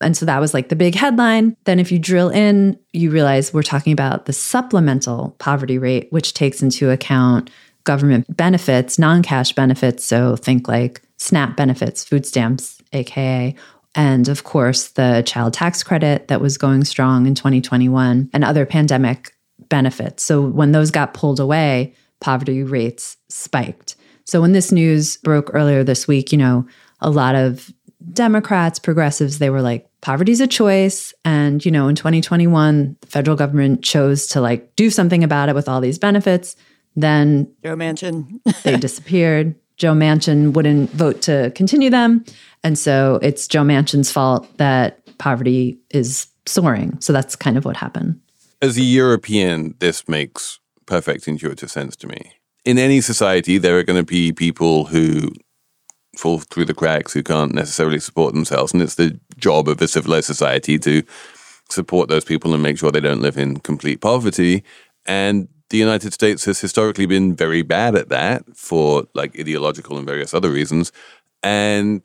And 0.00 0.16
so 0.16 0.26
that 0.26 0.40
was 0.40 0.52
like 0.52 0.68
the 0.68 0.76
big 0.76 0.94
headline. 0.94 1.56
Then, 1.64 1.78
if 1.78 1.92
you 1.92 1.98
drill 1.98 2.28
in, 2.28 2.78
you 2.92 3.10
realize 3.10 3.54
we're 3.54 3.62
talking 3.62 3.92
about 3.92 4.26
the 4.26 4.32
supplemental 4.32 5.36
poverty 5.38 5.78
rate, 5.78 6.08
which 6.10 6.34
takes 6.34 6.60
into 6.60 6.90
account 6.90 7.50
government 7.84 8.36
benefits, 8.36 8.98
non 8.98 9.22
cash 9.22 9.52
benefits. 9.52 10.04
So 10.04 10.36
think 10.36 10.66
like 10.68 11.02
SNAP 11.18 11.56
benefits, 11.56 12.04
food 12.04 12.26
stamps, 12.26 12.82
AKA. 12.92 13.54
And 13.94 14.28
of 14.28 14.44
course, 14.44 14.88
the 14.88 15.22
child 15.24 15.54
tax 15.54 15.82
credit 15.82 16.28
that 16.28 16.42
was 16.42 16.58
going 16.58 16.84
strong 16.84 17.26
in 17.26 17.34
2021 17.34 18.28
and 18.34 18.44
other 18.44 18.66
pandemic 18.66 19.34
benefits. 19.70 20.24
So 20.24 20.42
when 20.42 20.72
those 20.72 20.90
got 20.90 21.14
pulled 21.14 21.40
away, 21.40 21.94
poverty 22.20 22.62
rates 22.62 23.16
spiked. 23.30 23.96
So 24.26 24.40
when 24.40 24.52
this 24.52 24.72
news 24.72 25.16
broke 25.18 25.50
earlier 25.54 25.82
this 25.82 26.06
week, 26.06 26.32
you 26.32 26.38
know, 26.38 26.66
a 27.00 27.10
lot 27.10 27.34
of 27.34 27.72
Democrats, 28.12 28.78
progressives, 28.78 29.38
they 29.38 29.50
were 29.50 29.62
like, 29.62 29.88
poverty's 30.00 30.40
a 30.40 30.46
choice. 30.46 31.14
And, 31.24 31.64
you 31.64 31.70
know, 31.70 31.88
in 31.88 31.94
2021, 31.96 32.96
the 33.00 33.06
federal 33.06 33.36
government 33.36 33.82
chose 33.82 34.26
to 34.28 34.40
like 34.40 34.74
do 34.76 34.90
something 34.90 35.24
about 35.24 35.48
it 35.48 35.54
with 35.54 35.68
all 35.68 35.80
these 35.80 35.98
benefits. 35.98 36.56
Then 36.94 37.52
Joe 37.62 37.76
Manchin. 37.76 38.40
they 38.62 38.76
disappeared. 38.78 39.54
Joe 39.76 39.92
Manchin 39.92 40.54
wouldn't 40.54 40.90
vote 40.90 41.22
to 41.22 41.52
continue 41.54 41.90
them. 41.90 42.24
And 42.64 42.78
so 42.78 43.18
it's 43.22 43.46
Joe 43.46 43.62
Manchin's 43.62 44.10
fault 44.10 44.48
that 44.56 45.00
poverty 45.18 45.78
is 45.90 46.28
soaring. 46.46 46.98
So 47.00 47.12
that's 47.12 47.36
kind 47.36 47.58
of 47.58 47.64
what 47.64 47.76
happened. 47.76 48.20
As 48.62 48.78
a 48.78 48.82
European, 48.82 49.74
this 49.80 50.08
makes 50.08 50.60
perfect 50.86 51.28
intuitive 51.28 51.70
sense 51.70 51.94
to 51.96 52.06
me. 52.06 52.32
In 52.66 52.78
any 52.78 53.00
society, 53.00 53.58
there 53.58 53.78
are 53.78 53.84
going 53.84 53.98
to 53.98 54.04
be 54.04 54.32
people 54.32 54.86
who 54.86 55.30
fall 56.18 56.40
through 56.40 56.64
the 56.64 56.74
cracks 56.74 57.12
who 57.12 57.22
can't 57.22 57.54
necessarily 57.54 58.00
support 58.00 58.34
themselves. 58.34 58.72
And 58.72 58.82
it's 58.82 58.96
the 58.96 59.20
job 59.38 59.68
of 59.68 59.80
a 59.80 59.86
civilized 59.86 60.26
society 60.26 60.76
to 60.80 61.04
support 61.70 62.08
those 62.08 62.24
people 62.24 62.52
and 62.52 62.62
make 62.62 62.76
sure 62.76 62.90
they 62.90 62.98
don't 63.00 63.22
live 63.22 63.38
in 63.38 63.58
complete 63.58 64.00
poverty. 64.00 64.64
And 65.06 65.46
the 65.70 65.78
United 65.78 66.12
States 66.12 66.44
has 66.46 66.60
historically 66.60 67.06
been 67.06 67.36
very 67.36 67.62
bad 67.62 67.94
at 67.94 68.08
that 68.08 68.44
for 68.56 69.06
like 69.14 69.38
ideological 69.38 69.96
and 69.96 70.06
various 70.06 70.34
other 70.34 70.50
reasons. 70.50 70.90
And 71.44 72.02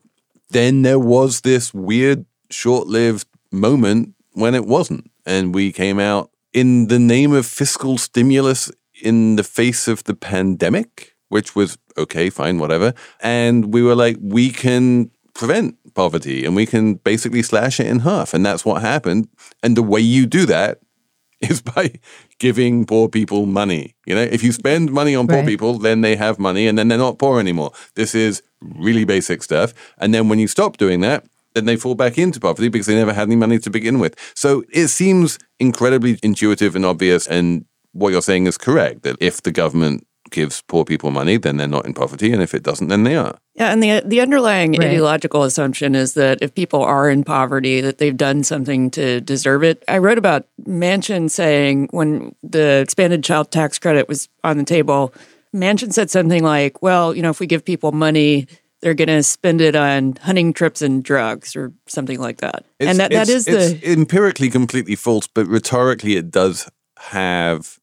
then 0.50 0.82
there 0.82 1.00
was 1.00 1.40
this 1.40 1.74
weird, 1.74 2.24
short 2.50 2.86
lived 2.86 3.26
moment 3.50 4.14
when 4.32 4.54
it 4.54 4.66
wasn't. 4.66 5.10
And 5.26 5.52
we 5.52 5.72
came 5.72 5.98
out 5.98 6.30
in 6.52 6.86
the 6.86 7.00
name 7.00 7.32
of 7.32 7.46
fiscal 7.46 7.98
stimulus 7.98 8.70
in 9.02 9.36
the 9.36 9.44
face 9.44 9.88
of 9.88 10.04
the 10.04 10.14
pandemic, 10.14 11.14
which 11.28 11.54
was 11.56 11.78
okay, 11.98 12.30
fine, 12.30 12.58
whatever. 12.58 12.94
And 13.20 13.72
we 13.72 13.82
were 13.82 13.94
like, 13.94 14.16
we 14.20 14.50
can 14.50 15.10
prevent 15.34 15.76
poverty 15.94 16.44
and 16.44 16.54
we 16.56 16.66
can 16.66 16.94
basically 16.94 17.42
slash 17.42 17.80
it 17.80 17.86
in 17.86 18.00
half. 18.00 18.34
And 18.34 18.44
that's 18.44 18.64
what 18.64 18.82
happened. 18.82 19.28
And 19.62 19.76
the 19.76 19.82
way 19.82 20.00
you 20.00 20.26
do 20.26 20.46
that 20.46 20.78
is 21.40 21.60
by 21.60 21.92
giving 22.38 22.86
poor 22.86 23.08
people 23.08 23.46
money. 23.46 23.94
You 24.06 24.14
know, 24.14 24.22
if 24.22 24.42
you 24.42 24.52
spend 24.52 24.92
money 24.92 25.14
on 25.16 25.26
poor 25.26 25.38
Right. 25.38 25.46
people, 25.46 25.78
then 25.78 26.00
they 26.02 26.16
have 26.16 26.38
money 26.38 26.66
and 26.68 26.78
then 26.78 26.88
they're 26.88 26.98
not 26.98 27.18
poor 27.18 27.40
anymore. 27.40 27.72
This 27.94 28.14
is 28.14 28.42
really 28.60 29.04
basic 29.04 29.42
stuff. 29.42 29.74
And 29.98 30.14
then 30.14 30.28
when 30.28 30.38
you 30.38 30.48
stop 30.48 30.76
doing 30.76 31.00
that, 31.00 31.24
then 31.54 31.64
they 31.66 31.76
fall 31.76 31.94
back 31.94 32.16
into 32.16 32.40
poverty 32.40 32.68
because 32.68 32.86
they 32.86 32.94
never 32.94 33.12
had 33.12 33.28
any 33.28 33.36
money 33.36 33.58
to 33.58 33.70
begin 33.70 33.98
with. 33.98 34.14
So 34.34 34.62
it 34.72 34.88
seems 34.88 35.38
incredibly 35.58 36.18
intuitive 36.22 36.74
and 36.76 36.86
obvious. 36.86 37.26
And 37.26 37.66
what 37.92 38.10
you're 38.12 38.22
saying 38.22 38.46
is 38.46 38.58
correct 38.58 39.02
that 39.02 39.16
if 39.20 39.42
the 39.42 39.50
government 39.52 40.06
gives 40.30 40.62
poor 40.62 40.84
people 40.84 41.10
money, 41.10 41.36
then 41.36 41.58
they're 41.58 41.68
not 41.68 41.84
in 41.84 41.92
poverty. 41.92 42.32
And 42.32 42.42
if 42.42 42.54
it 42.54 42.62
doesn't, 42.62 42.88
then 42.88 43.04
they 43.04 43.16
are. 43.16 43.36
Yeah, 43.54 43.70
and 43.70 43.82
the 43.82 44.02
the 44.04 44.20
underlying 44.20 44.72
Right. 44.72 44.88
ideological 44.88 45.42
assumption 45.44 45.94
is 45.94 46.14
that 46.14 46.38
if 46.40 46.54
people 46.54 46.82
are 46.82 47.10
in 47.10 47.22
poverty, 47.22 47.80
that 47.82 47.98
they've 47.98 48.16
done 48.16 48.42
something 48.42 48.90
to 48.92 49.20
deserve 49.20 49.62
it. 49.62 49.84
I 49.88 49.98
wrote 49.98 50.18
about 50.18 50.46
Manchin 50.66 51.30
saying 51.30 51.88
when 51.90 52.34
the 52.42 52.80
expanded 52.80 53.22
child 53.22 53.50
tax 53.50 53.78
credit 53.78 54.08
was 54.08 54.28
on 54.42 54.56
the 54.56 54.64
table, 54.64 55.12
Manchin 55.54 55.92
said 55.92 56.10
something 56.10 56.42
like, 56.42 56.82
"Well, 56.82 57.14
you 57.14 57.20
know, 57.22 57.30
if 57.30 57.40
we 57.40 57.46
give 57.46 57.64
people 57.64 57.92
money." 57.92 58.46
They're 58.80 58.94
going 58.94 59.06
to 59.06 59.22
spend 59.22 59.60
it 59.60 59.76
on 59.76 60.16
hunting 60.20 60.52
trips 60.52 60.82
and 60.82 61.04
drugs 61.04 61.54
or 61.54 61.72
something 61.86 62.18
like 62.18 62.38
that. 62.38 62.64
and 62.80 62.98
that, 62.98 63.12
that 63.12 63.28
is 63.28 63.46
it's 63.46 63.80
the 63.80 63.92
empirically 63.92 64.50
completely 64.50 64.96
false, 64.96 65.28
but 65.28 65.46
rhetorically 65.46 66.16
it 66.16 66.32
does 66.32 66.68
have 66.98 67.78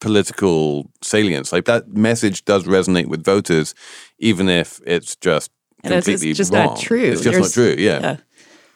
political 0.00 0.90
salience. 1.02 1.52
Like 1.52 1.64
that 1.66 1.88
message 1.88 2.44
does 2.44 2.64
resonate 2.64 3.06
with 3.06 3.24
voters, 3.24 3.74
even 4.18 4.48
if 4.48 4.80
it's 4.86 5.16
just 5.16 5.50
And 5.82 5.92
it's- 5.94 6.22
it's 6.22 6.36
just 6.38 6.52
wrong. 6.52 6.66
not 6.66 6.78
true. 6.80 7.00
It's 7.02 7.20
just 7.22 7.38
not 7.38 7.50
true. 7.52 7.74
Yeah. 7.78 8.00
yeah. 8.00 8.16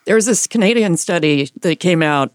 There 0.07 0.15
was 0.15 0.27
this 0.27 0.47
Canadian 0.47 0.97
study 0.97 1.51
that 1.61 1.81
came 1.81 2.03
out 2.03 2.33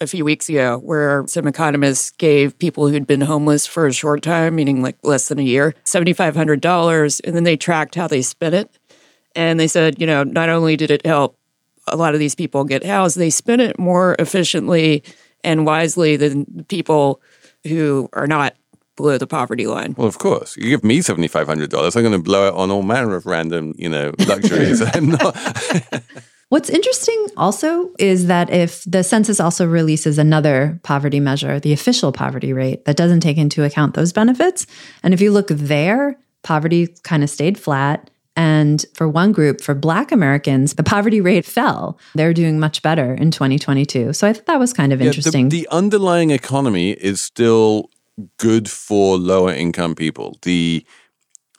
a 0.00 0.06
few 0.06 0.24
weeks 0.24 0.48
ago 0.48 0.78
where 0.84 1.24
some 1.26 1.46
economists 1.48 2.10
gave 2.12 2.56
people 2.58 2.88
who'd 2.88 3.06
been 3.06 3.22
homeless 3.22 3.66
for 3.66 3.86
a 3.86 3.92
short 3.92 4.22
time, 4.22 4.54
meaning 4.54 4.82
like 4.82 4.96
less 5.02 5.28
than 5.28 5.38
a 5.38 5.42
year, 5.42 5.74
$7,500, 5.84 7.20
and 7.24 7.34
then 7.36 7.44
they 7.44 7.56
tracked 7.56 7.94
how 7.94 8.06
they 8.06 8.22
spent 8.22 8.54
it. 8.54 8.70
And 9.34 9.58
they 9.60 9.66
said, 9.68 10.00
you 10.00 10.06
know, 10.06 10.22
not 10.24 10.48
only 10.48 10.76
did 10.76 10.90
it 10.90 11.04
help 11.04 11.38
a 11.88 11.96
lot 11.96 12.14
of 12.14 12.20
these 12.20 12.34
people 12.34 12.64
get 12.64 12.84
housed, 12.84 13.16
they 13.16 13.30
spent 13.30 13.62
it 13.62 13.78
more 13.78 14.16
efficiently 14.18 15.02
and 15.44 15.64
wisely 15.66 16.16
than 16.16 16.64
people 16.68 17.20
who 17.66 18.08
are 18.12 18.26
not 18.26 18.54
below 18.96 19.18
the 19.18 19.26
poverty 19.26 19.66
line. 19.66 19.94
Well, 19.96 20.06
of 20.06 20.18
course. 20.18 20.56
You 20.56 20.70
give 20.70 20.84
me 20.84 21.02
seventy 21.02 21.28
five 21.28 21.46
hundred 21.46 21.70
dollars, 21.70 21.96
I'm 21.96 22.02
going 22.02 22.12
to 22.12 22.18
blow 22.18 22.48
it 22.48 22.54
on 22.54 22.70
all 22.70 22.82
manner 22.82 23.14
of 23.14 23.26
random, 23.26 23.74
you 23.76 23.88
know, 23.88 24.12
luxuries. 24.26 24.82
I'm 24.94 25.10
not. 25.10 25.36
What's 26.48 26.70
interesting 26.70 27.26
also 27.36 27.90
is 27.98 28.28
that 28.28 28.50
if 28.50 28.84
the 28.84 29.02
census 29.02 29.40
also 29.40 29.66
releases 29.66 30.16
another 30.16 30.78
poverty 30.84 31.18
measure, 31.18 31.58
the 31.58 31.72
official 31.72 32.12
poverty 32.12 32.52
rate, 32.52 32.84
that 32.84 32.96
doesn't 32.96 33.20
take 33.20 33.36
into 33.36 33.64
account 33.64 33.94
those 33.94 34.12
benefits. 34.12 34.64
And 35.02 35.12
if 35.12 35.20
you 35.20 35.32
look 35.32 35.48
there, 35.48 36.16
poverty 36.44 36.94
kind 37.02 37.24
of 37.24 37.30
stayed 37.30 37.58
flat. 37.58 38.10
And 38.36 38.84
for 38.94 39.08
one 39.08 39.32
group, 39.32 39.62
for 39.62 39.74
Black 39.74 40.12
Americans, 40.12 40.74
the 40.74 40.82
poverty 40.82 41.20
rate 41.20 41.46
fell. 41.46 41.98
They're 42.14 42.34
doing 42.34 42.60
much 42.60 42.82
better 42.82 43.14
in 43.14 43.30
2022. 43.30 44.12
So 44.12 44.28
I 44.28 44.34
thought 44.34 44.46
that 44.46 44.58
was 44.58 44.74
kind 44.74 44.92
of 44.92 45.00
Yeah, 45.00 45.06
interesting. 45.08 45.48
The, 45.48 45.62
the 45.62 45.68
underlying 45.70 46.30
economy 46.30 46.90
is 46.90 47.20
still 47.20 47.90
good 48.38 48.70
for 48.70 49.16
lower 49.16 49.52
income 49.52 49.94
people. 49.94 50.38
The 50.42 50.84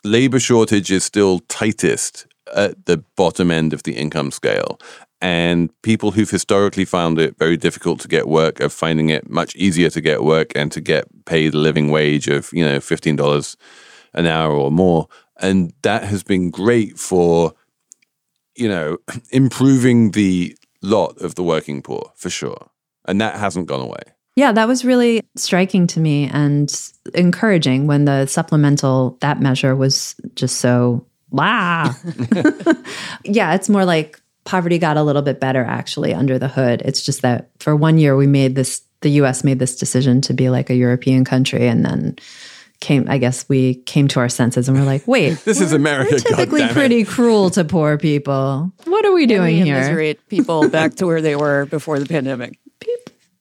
labor 0.04 0.38
shortage 0.40 0.90
is 0.90 1.04
still 1.04 1.40
tightest 1.48 2.26
at 2.54 2.86
the 2.86 2.98
bottom 3.16 3.50
end 3.50 3.72
of 3.72 3.82
the 3.82 3.96
income 3.96 4.30
scale. 4.30 4.78
And 5.20 5.70
people 5.82 6.12
who've 6.12 6.30
historically 6.30 6.84
found 6.84 7.18
it 7.18 7.36
very 7.38 7.56
difficult 7.56 7.98
to 8.00 8.08
get 8.08 8.28
work 8.28 8.60
are 8.60 8.68
finding 8.68 9.08
it 9.10 9.28
much 9.28 9.56
easier 9.56 9.90
to 9.90 10.00
get 10.00 10.22
work 10.22 10.52
and 10.54 10.70
to 10.72 10.80
get 10.80 11.06
paid 11.24 11.54
a 11.54 11.58
living 11.58 11.90
wage 11.90 12.28
of, 12.28 12.50
you 12.52 12.64
know, 12.64 12.78
$15 12.78 13.56
an 14.14 14.26
hour 14.26 14.52
or 14.52 14.70
more. 14.70 15.08
And 15.38 15.72
that 15.82 16.04
has 16.04 16.22
been 16.22 16.50
great 16.50 16.98
for, 16.98 17.54
you 18.56 18.68
know, 18.68 18.98
improving 19.30 20.12
the 20.12 20.56
lot 20.82 21.18
of 21.18 21.34
the 21.34 21.42
working 21.42 21.82
poor 21.82 22.12
for 22.16 22.30
sure. 22.30 22.70
And 23.06 23.20
that 23.20 23.36
hasn't 23.36 23.66
gone 23.66 23.80
away. 23.80 24.02
Yeah, 24.36 24.52
that 24.52 24.68
was 24.68 24.84
really 24.84 25.22
striking 25.34 25.88
to 25.88 26.00
me 26.00 26.30
and 26.32 26.72
encouraging 27.12 27.88
when 27.88 28.04
the 28.04 28.26
supplemental 28.26 29.18
that 29.20 29.40
measure 29.40 29.74
was 29.74 30.14
just 30.36 30.58
so 30.58 31.04
wow. 31.30 31.92
yeah, 33.24 33.54
it's 33.54 33.68
more 33.68 33.84
like 33.84 34.20
poverty 34.44 34.78
got 34.78 34.96
a 34.96 35.02
little 35.02 35.22
bit 35.22 35.40
better 35.40 35.64
actually 35.64 36.14
under 36.14 36.38
the 36.38 36.48
hood. 36.48 36.82
It's 36.84 37.02
just 37.02 37.22
that 37.22 37.50
for 37.58 37.74
one 37.74 37.98
year 37.98 38.16
we 38.16 38.26
made 38.26 38.54
this 38.54 38.82
the 39.00 39.10
US 39.22 39.44
made 39.44 39.58
this 39.58 39.76
decision 39.76 40.20
to 40.22 40.34
be 40.34 40.50
like 40.50 40.70
a 40.70 40.74
European 40.74 41.24
country 41.24 41.66
and 41.66 41.84
then 41.84 42.16
came 42.80 43.06
I 43.08 43.18
guess 43.18 43.48
we 43.48 43.76
came 43.86 44.08
to 44.08 44.20
our 44.20 44.28
senses 44.28 44.68
and 44.68 44.78
we're 44.78 44.84
like, 44.84 45.06
wait, 45.06 45.38
This 45.44 45.60
is 45.60 45.72
America, 45.72 46.12
we're 46.12 46.18
typically 46.18 46.60
goddammit. 46.62 46.72
pretty 46.72 47.04
cruel 47.04 47.50
to 47.50 47.64
poor 47.64 47.98
people. 47.98 48.72
What 48.84 49.04
are 49.04 49.12
we 49.12 49.26
doing 49.26 49.56
We 49.58 49.62
here? 49.64 49.76
immiserate 49.76 50.28
people 50.28 50.68
back 50.68 50.94
to 50.96 51.06
where 51.06 51.20
they 51.20 51.36
were 51.36 51.66
before 51.66 51.98
the 51.98 52.06
pandemic. 52.06 52.58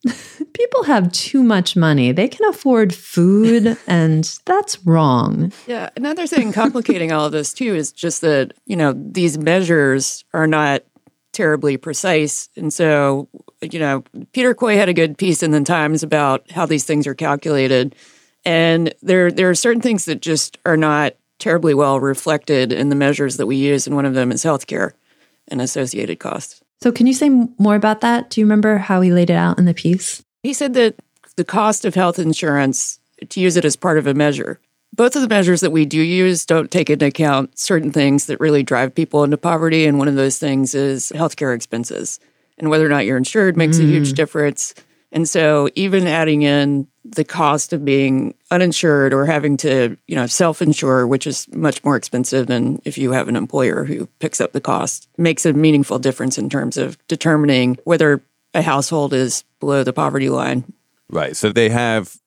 People 0.53 0.83
have 0.83 1.11
too 1.11 1.43
much 1.43 1.75
money. 1.75 2.11
They 2.11 2.27
can 2.27 2.47
afford 2.49 2.93
food, 2.93 3.77
and 3.87 4.23
that's 4.45 4.83
wrong. 4.85 5.51
Yeah. 5.67 5.89
Another 5.95 6.25
thing 6.25 6.51
complicating 6.53 7.11
all 7.11 7.25
of 7.25 7.31
this 7.31 7.53
too 7.53 7.75
is 7.75 7.91
just 7.91 8.21
that, 8.21 8.53
you 8.65 8.75
know, 8.75 8.93
these 8.95 9.37
measures 9.37 10.23
are 10.33 10.47
not 10.47 10.83
terribly 11.33 11.77
precise. 11.77 12.49
And 12.55 12.73
so, 12.73 13.27
you 13.61 13.79
know, 13.79 14.03
Peter 14.33 14.53
Coy 14.55 14.77
had 14.77 14.89
a 14.89 14.93
good 14.93 15.17
piece 15.17 15.43
in 15.43 15.51
the 15.51 15.61
Times 15.61 16.01
about 16.03 16.49
how 16.51 16.65
these 16.65 16.85
things 16.85 17.05
are 17.05 17.15
calculated. 17.15 17.95
And 18.47 18.93
there 19.03 19.29
there 19.29 19.49
are 19.49 19.55
certain 19.55 19.81
things 19.81 20.05
that 20.05 20.21
just 20.21 20.57
are 20.65 20.77
not 20.77 21.15
terribly 21.37 21.73
well 21.73 21.99
reflected 21.99 22.71
in 22.71 22.87
the 22.87 22.95
measures 22.95 23.35
that 23.35 23.45
we 23.45 23.57
use, 23.57 23.85
and 23.85 23.95
one 23.95 24.05
of 24.05 24.13
them 24.13 24.31
is 24.31 24.41
healthcare 24.45 24.93
and 25.49 25.59
associated 25.59 26.19
costs. 26.19 26.61
So, 26.81 26.93
can 26.93 27.07
you 27.07 27.13
say 27.13 27.27
more 27.27 27.75
about 27.75 27.99
that? 28.01 28.29
Do 28.29 28.39
you 28.39 28.45
remember 28.45 28.77
how 28.77 29.01
he 29.01 29.11
laid 29.11 29.29
it 29.29 29.35
out 29.35 29.59
in 29.59 29.65
the 29.65 29.73
piece? 29.73 30.23
He 30.43 30.53
said 30.53 30.75
that 30.75 30.95
the 31.35 31.43
cost 31.43 31.83
of 31.83 31.93
health 31.93 32.19
insurance, 32.19 32.99
to 33.27 33.41
use 33.41 33.57
it 33.57 33.65
as 33.65 33.75
part 33.75 33.97
of 33.97 34.07
a 34.07 34.13
measure, 34.13 34.61
both 34.93 35.17
of 35.17 35.21
the 35.21 35.27
measures 35.27 35.59
that 35.59 35.71
we 35.71 35.85
do 35.85 36.01
use 36.01 36.45
don't 36.45 36.71
take 36.71 36.89
into 36.89 37.07
account 37.07 37.59
certain 37.59 37.91
things 37.91 38.27
that 38.27 38.39
really 38.39 38.63
drive 38.63 38.95
people 38.95 39.25
into 39.25 39.37
poverty. 39.37 39.85
And 39.85 39.99
one 39.99 40.07
of 40.07 40.15
those 40.15 40.39
things 40.39 40.73
is 40.73 41.11
healthcare 41.13 41.53
expenses. 41.53 42.21
And 42.57 42.69
whether 42.69 42.85
or 42.85 42.89
not 42.89 43.05
you're 43.05 43.17
insured 43.17 43.57
makes 43.57 43.77
a 43.77 43.83
huge 43.83 44.13
mm. 44.13 44.15
difference. 44.15 44.73
And 45.11 45.27
so 45.27 45.69
even 45.75 46.05
adding 46.05 46.41
in 46.41 46.87
the 47.03 47.23
cost 47.23 47.71
of 47.71 47.85
being 47.85 48.33
uninsured 48.51 49.13
or 49.13 49.25
having 49.25 49.55
to, 49.57 49.97
you 50.07 50.15
know, 50.15 50.27
self-insure, 50.27 51.07
which 51.07 51.25
is 51.25 51.47
much 51.53 51.83
more 51.83 51.95
expensive 51.95 52.47
than 52.47 52.81
if 52.83 52.97
you 52.97 53.13
have 53.13 53.27
an 53.29 53.35
employer 53.35 53.85
who 53.85 54.07
picks 54.19 54.41
up 54.41 54.51
the 54.51 54.61
cost, 54.61 55.07
makes 55.17 55.45
a 55.45 55.53
meaningful 55.53 55.99
difference 55.99 56.37
in 56.37 56.49
terms 56.49 56.77
of 56.77 56.97
determining 57.07 57.77
whether 57.85 58.21
a 58.53 58.61
household 58.61 59.13
is 59.13 59.43
below 59.59 59.83
the 59.83 59.93
poverty 59.93 60.29
line. 60.29 60.65
Right. 61.09 61.35
So 61.35 61.51
they 61.51 61.69
have 61.69 62.17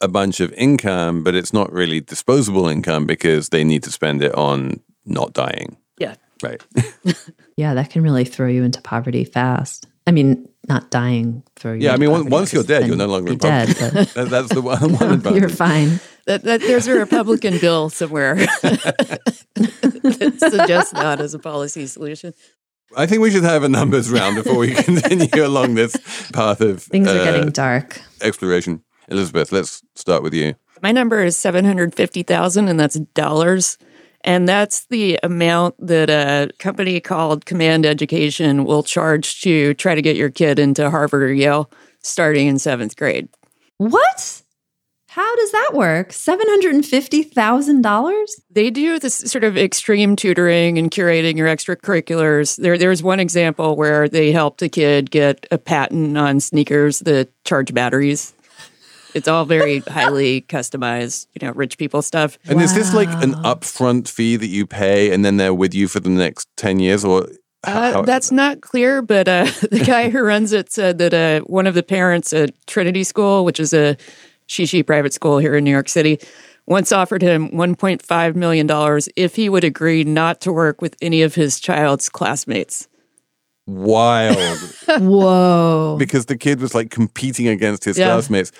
a 0.00 0.08
bunch 0.08 0.40
of 0.40 0.52
income, 0.54 1.22
but 1.22 1.34
it's 1.34 1.52
not 1.52 1.72
really 1.72 2.00
disposable 2.00 2.68
income 2.68 3.06
because 3.06 3.50
they 3.50 3.64
need 3.64 3.82
to 3.82 3.92
spend 3.92 4.22
it 4.22 4.34
on 4.34 4.80
not 5.04 5.34
dying. 5.34 5.76
Yeah. 5.98 6.14
Right. 6.42 6.62
Yeah, 7.56 7.74
that 7.74 7.90
can 7.90 8.02
really 8.02 8.24
throw 8.24 8.48
you 8.48 8.64
into 8.64 8.80
poverty 8.80 9.24
fast. 9.24 9.86
I 10.06 10.10
mean, 10.10 10.48
not 10.68 10.90
dying 10.90 11.42
throw 11.56 11.72
you. 11.72 11.82
Yeah. 11.82 11.92
I 11.92 11.96
mean, 11.96 12.10
on- 12.10 12.28
once 12.30 12.52
you're 12.52 12.62
dead, 12.64 12.86
you're 12.86 12.96
no 12.96 13.06
longer 13.06 13.28
be 13.28 13.32
in 13.34 13.38
dead. 13.38 13.68
That- 13.68 14.28
That's 14.30 14.52
the 14.54 14.62
one, 14.62 14.94
one 14.94 15.12
advantage. 15.14 15.40
you're 15.40 15.48
fine. 15.48 16.00
That, 16.26 16.42
that 16.44 16.60
there's 16.62 16.86
a 16.86 16.94
Republican 16.94 17.58
bill 17.58 17.90
somewhere 17.90 18.34
that 18.62 20.36
suggests 20.38 20.92
that 20.92 21.20
as 21.20 21.34
a 21.34 21.38
policy 21.38 21.86
solution. 21.86 22.32
I 22.96 23.06
think 23.06 23.20
we 23.22 23.30
should 23.30 23.42
have 23.44 23.62
a 23.62 23.68
numbers 23.68 24.10
round 24.10 24.36
before 24.36 24.56
we 24.56 24.72
continue 24.72 25.44
along 25.44 25.74
this 25.74 25.96
path 26.32 26.60
of 26.60 26.82
Things 26.82 27.08
are 27.08 27.18
uh, 27.20 27.24
getting 27.24 27.50
dark. 27.50 28.00
exploration. 28.22 28.82
Elizabeth, 29.08 29.52
let's 29.52 29.82
start 29.96 30.22
with 30.22 30.32
you. 30.32 30.54
My 30.82 30.92
number 30.92 31.22
is 31.24 31.36
750,000 31.36 32.68
and 32.68 32.78
that's 32.80 32.94
dollars. 33.14 33.78
And 34.24 34.48
that's 34.48 34.86
the 34.86 35.20
amount 35.22 35.74
that 35.86 36.08
a 36.08 36.50
company 36.58 36.98
called 36.98 37.44
Command 37.44 37.84
Education 37.84 38.64
will 38.64 38.82
charge 38.82 39.42
to 39.42 39.74
try 39.74 39.94
to 39.94 40.02
get 40.02 40.16
your 40.16 40.30
kid 40.30 40.58
into 40.58 40.90
Harvard 40.90 41.22
or 41.22 41.32
Yale 41.32 41.70
starting 42.02 42.46
in 42.46 42.58
seventh 42.58 42.96
grade. 42.96 43.28
What? 43.76 44.42
How 45.08 45.36
does 45.36 45.52
that 45.52 45.70
work? 45.74 46.12
Seven 46.12 46.46
hundred 46.48 46.74
and 46.74 46.84
fifty 46.84 47.22
thousand 47.22 47.82
dollars? 47.82 48.34
They 48.50 48.70
do 48.70 48.98
this 48.98 49.14
sort 49.14 49.44
of 49.44 49.56
extreme 49.56 50.16
tutoring 50.16 50.76
and 50.78 50.90
curating 50.90 51.36
your 51.36 51.46
extracurriculars. 51.46 52.56
There, 52.56 52.76
there's 52.76 53.02
one 53.02 53.20
example 53.20 53.76
where 53.76 54.08
they 54.08 54.32
helped 54.32 54.60
a 54.62 54.68
kid 54.68 55.10
get 55.10 55.46
a 55.52 55.58
patent 55.58 56.18
on 56.18 56.40
sneakers 56.40 56.98
that 57.00 57.28
charge 57.44 57.72
batteries. 57.72 58.34
It's 59.14 59.28
all 59.28 59.44
very 59.44 59.78
highly 59.80 60.42
customized, 60.42 61.26
you 61.38 61.46
know, 61.46 61.52
rich 61.54 61.78
people 61.78 62.02
stuff. 62.02 62.36
And 62.46 62.60
is 62.60 62.74
this 62.74 62.92
like 62.94 63.08
an 63.22 63.34
upfront 63.44 64.08
fee 64.08 64.36
that 64.36 64.48
you 64.48 64.66
pay 64.66 65.12
and 65.12 65.24
then 65.24 65.36
they're 65.36 65.54
with 65.54 65.74
you 65.74 65.86
for 65.88 66.00
the 66.00 66.08
next 66.10 66.48
10 66.56 66.80
years? 66.80 67.04
Or 67.04 67.28
Uh, 67.62 67.92
how- 67.92 68.02
that's 68.02 68.30
not 68.30 68.60
clear, 68.60 69.00
but 69.02 69.26
uh, 69.28 69.44
the 69.70 69.84
guy 69.86 70.10
who 70.10 70.20
runs 70.22 70.52
it 70.52 70.70
said 70.72 70.98
that 70.98 71.14
uh, 71.14 71.40
one 71.46 71.66
of 71.66 71.74
the 71.74 71.82
parents 71.82 72.32
at 72.32 72.50
Trinity 72.66 73.04
School, 73.04 73.44
which 73.44 73.58
is 73.60 73.72
a 73.72 73.96
shishi 74.48 74.84
private 74.84 75.12
school 75.14 75.38
here 75.38 75.54
in 75.54 75.64
New 75.64 75.70
York 75.70 75.88
City, 75.88 76.18
once 76.66 76.92
offered 76.92 77.22
him 77.22 77.50
$1.5 77.50 78.34
million 78.34 78.68
if 79.16 79.36
he 79.36 79.48
would 79.48 79.64
agree 79.64 80.02
not 80.04 80.40
to 80.40 80.52
work 80.52 80.82
with 80.82 80.96
any 81.00 81.22
of 81.22 81.34
his 81.36 81.60
child's 81.60 82.08
classmates. 82.08 82.88
wild 83.66 84.36
Whoa. 85.00 85.96
because 85.98 86.26
the 86.26 86.36
kid 86.36 86.60
was 86.60 86.74
like 86.74 86.90
competing 86.90 87.48
against 87.48 87.84
his 87.84 87.96
Yeah. 87.98 88.06
classmates. 88.08 88.52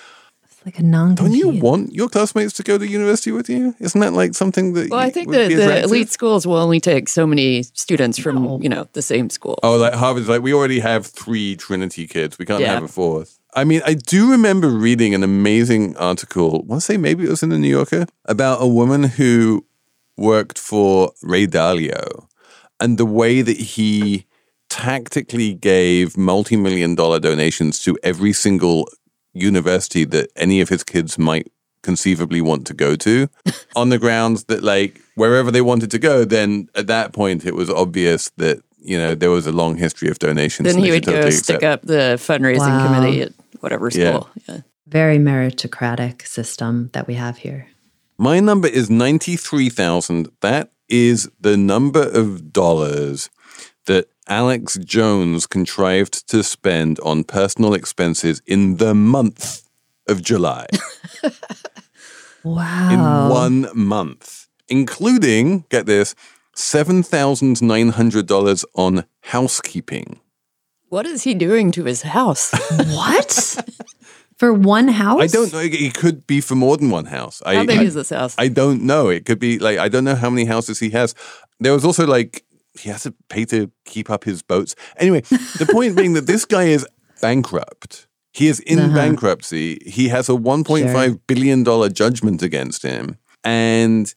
It's 0.65 0.75
like 0.75 0.83
a 0.83 0.87
non 0.87 1.13
Don't 1.15 1.33
you 1.33 1.49
want 1.49 1.93
your 1.93 2.09
classmates 2.09 2.53
to 2.53 2.63
go 2.63 2.77
to 2.77 2.87
university 2.87 3.31
with 3.31 3.49
you? 3.49 3.75
Isn't 3.79 4.01
that 4.01 4.13
like 4.13 4.33
something 4.33 4.73
that? 4.73 4.89
Well, 4.89 4.99
I 4.99 5.11
think 5.11 5.27
would 5.27 5.51
that 5.51 5.55
the 5.55 5.83
elite 5.83 6.09
schools 6.09 6.47
will 6.47 6.57
only 6.57 6.79
take 6.79 7.07
so 7.07 7.27
many 7.27 7.63
students 7.63 8.17
from, 8.17 8.61
you 8.63 8.69
know, 8.69 8.87
the 8.93 9.01
same 9.01 9.29
school. 9.29 9.59
Oh, 9.61 9.77
like 9.77 9.93
Harvard's 9.93 10.27
like 10.27 10.41
we 10.41 10.53
already 10.53 10.79
have 10.79 11.05
three 11.05 11.55
Trinity 11.55 12.07
kids. 12.07 12.39
We 12.39 12.45
can't 12.45 12.61
Yeah. 12.61 12.73
have 12.73 12.83
a 12.83 12.87
fourth. 12.87 13.37
I 13.53 13.63
mean, 13.63 13.81
I 13.85 13.93
do 13.93 14.31
remember 14.31 14.69
reading 14.69 15.13
an 15.13 15.23
amazing 15.23 15.95
article. 15.97 16.63
I 16.63 16.65
want 16.65 16.81
to 16.81 16.85
say 16.85 16.97
maybe 16.97 17.25
it 17.25 17.29
was 17.29 17.43
in 17.43 17.49
the 17.49 17.59
New 17.59 17.69
Yorker 17.69 18.07
about 18.25 18.61
a 18.61 18.67
woman 18.67 19.03
who 19.03 19.65
worked 20.17 20.57
for 20.57 21.11
Ray 21.21 21.45
Dalio 21.45 22.25
and 22.79 22.97
the 22.97 23.05
way 23.05 23.41
that 23.41 23.57
he 23.57 24.25
tactically 24.69 25.53
gave 25.53 26.17
multi-million 26.17 26.95
dollar 26.95 27.19
donations 27.19 27.79
to 27.83 27.97
every 28.03 28.33
single 28.33 28.89
university 29.35 30.03
that 30.05 30.29
any 30.35 30.61
of 30.61 30.69
his 30.69 30.83
kids 30.83 31.17
might 31.17 31.51
conceivably 31.83 32.41
want 32.41 32.65
to 32.67 32.73
go 32.73 32.95
to 32.95 33.27
on 33.75 33.89
the 33.89 33.99
grounds 33.99 34.45
that 34.45 34.63
like 34.63 34.99
wherever 35.15 35.51
they 35.51 35.61
wanted 35.61 35.91
to 35.91 35.99
go 35.99 36.25
then 36.25 36.67
at 36.73 36.87
that 36.87 37.13
point 37.13 37.45
it 37.45 37.53
was 37.53 37.69
obvious 37.69 38.31
that 38.37 38.59
you 38.81 38.97
know 38.97 39.13
there 39.13 39.29
was 39.29 39.45
a 39.45 39.51
long 39.51 39.75
history 39.77 40.09
of 40.09 40.17
donations 40.17 40.65
then 40.73 40.83
he 40.83 40.89
would 40.89 41.05
should 41.05 41.13
go 41.23 41.29
stick 41.29 41.61
up 41.63 41.83
the 41.83 42.17
fundraising 42.17 42.57
Wow. 42.79 42.85
committee 42.87 43.21
at 43.21 43.33
whatever 43.59 43.89
Yeah. 43.93 44.09
school. 44.09 44.29
Yeah. 44.49 44.61
Very 44.87 45.17
meritocratic 45.19 46.27
system 46.27 46.89
that 46.93 47.07
we 47.07 47.15
have 47.15 47.37
here. 47.37 47.67
My 48.17 48.39
number 48.39 48.67
is 48.67 48.89
93,000. 48.89 50.29
That 50.41 50.71
is 50.89 51.29
the 51.39 51.57
number 51.57 52.03
of 52.03 52.51
dollars 52.53 53.29
that 53.87 54.07
Alex 54.27 54.77
Jones 54.83 55.45
contrived 55.47 56.27
to 56.29 56.43
spend 56.43 56.99
on 57.01 57.23
personal 57.23 57.73
expenses 57.73 58.41
in 58.47 58.77
the 58.77 58.93
month 58.95 59.63
of 60.07 60.21
July. 60.21 60.65
Wow. 62.43 62.89
in 62.91 62.99
one 63.33 63.67
month, 63.73 64.47
including, 64.69 65.65
get 65.69 65.87
this, 65.87 66.13
$7,900 66.55 68.65
on 68.75 69.05
housekeeping. 69.21 70.19
What 70.89 71.07
is 71.07 71.23
he 71.23 71.33
doing 71.33 71.71
to 71.71 71.85
his 71.85 72.03
house? 72.03 72.51
what? 72.93 73.57
For 74.37 74.53
one 74.53 74.89
house? 74.89 75.21
I 75.23 75.27
don't 75.27 75.51
know. 75.53 75.59
It 75.59 75.95
could 75.95 76.27
be 76.27 76.39
for 76.39 76.53
more 76.53 76.77
than 76.77 76.91
one 76.91 77.05
house. 77.05 77.41
I, 77.47 77.55
How 77.55 77.65
big 77.65 77.79
I- 77.79 77.83
is 77.83 77.95
this 77.95 78.11
house? 78.11 78.35
I 78.37 78.47
don't 78.49 78.83
know. 78.83 79.09
It 79.09 79.25
could 79.25 79.39
be 79.39 79.57
like 79.57 79.79
I 79.79 79.87
don't 79.89 80.03
know 80.03 80.13
how 80.15 80.29
many 80.29 80.45
houses 80.45 80.77
he 80.79 80.91
has. 80.91 81.15
There 81.59 81.73
was 81.73 81.83
also 81.83 82.05
like 82.05 82.44
he 82.79 82.89
has 82.89 83.03
to 83.03 83.13
pay 83.29 83.45
to 83.45 83.71
keep 83.85 84.09
up 84.09 84.23
his 84.23 84.41
boats. 84.41 84.75
Anyway, 84.97 85.21
the 85.21 85.67
point 85.71 85.95
being 85.95 86.13
that 86.13 86.27
this 86.27 86.45
guy 86.45 86.63
is 86.63 86.87
bankrupt. 87.21 88.07
He 88.31 88.47
is 88.47 88.59
in 88.59 88.79
uh-huh. 88.79 88.95
bankruptcy. 88.95 89.79
He 89.85 90.09
has 90.09 90.27
a 90.27 90.33
1.5 90.33 91.19
billion 91.25 91.63
dollar 91.63 91.89
judgment 91.89 92.41
against 92.41 92.83
him. 92.83 93.17
And 93.43 94.13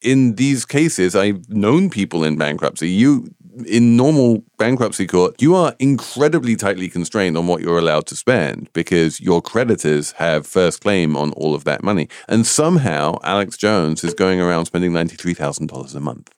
in 0.00 0.36
these 0.36 0.64
cases, 0.64 1.14
I've 1.14 1.48
known 1.50 1.90
people 1.90 2.24
in 2.24 2.38
bankruptcy. 2.38 2.88
You 2.88 3.28
in 3.66 3.96
normal 3.96 4.44
bankruptcy 4.56 5.06
court, 5.06 5.40
you 5.40 5.54
are 5.54 5.74
incredibly 5.78 6.56
tightly 6.56 6.88
constrained 6.88 7.36
on 7.36 7.46
what 7.46 7.60
you're 7.60 7.78
allowed 7.78 8.06
to 8.06 8.16
spend 8.16 8.70
because 8.72 9.20
your 9.20 9.42
creditors 9.42 10.12
have 10.12 10.46
first 10.46 10.80
claim 10.80 11.16
on 11.16 11.32
all 11.32 11.54
of 11.54 11.64
that 11.64 11.82
money. 11.82 12.08
And 12.28 12.46
somehow 12.46 13.18
Alex 13.22 13.56
Jones 13.56 14.04
is 14.04 14.14
going 14.14 14.40
around 14.40 14.66
spending 14.66 14.92
$93,000 14.92 15.94
a 15.94 16.00
month. 16.00 16.30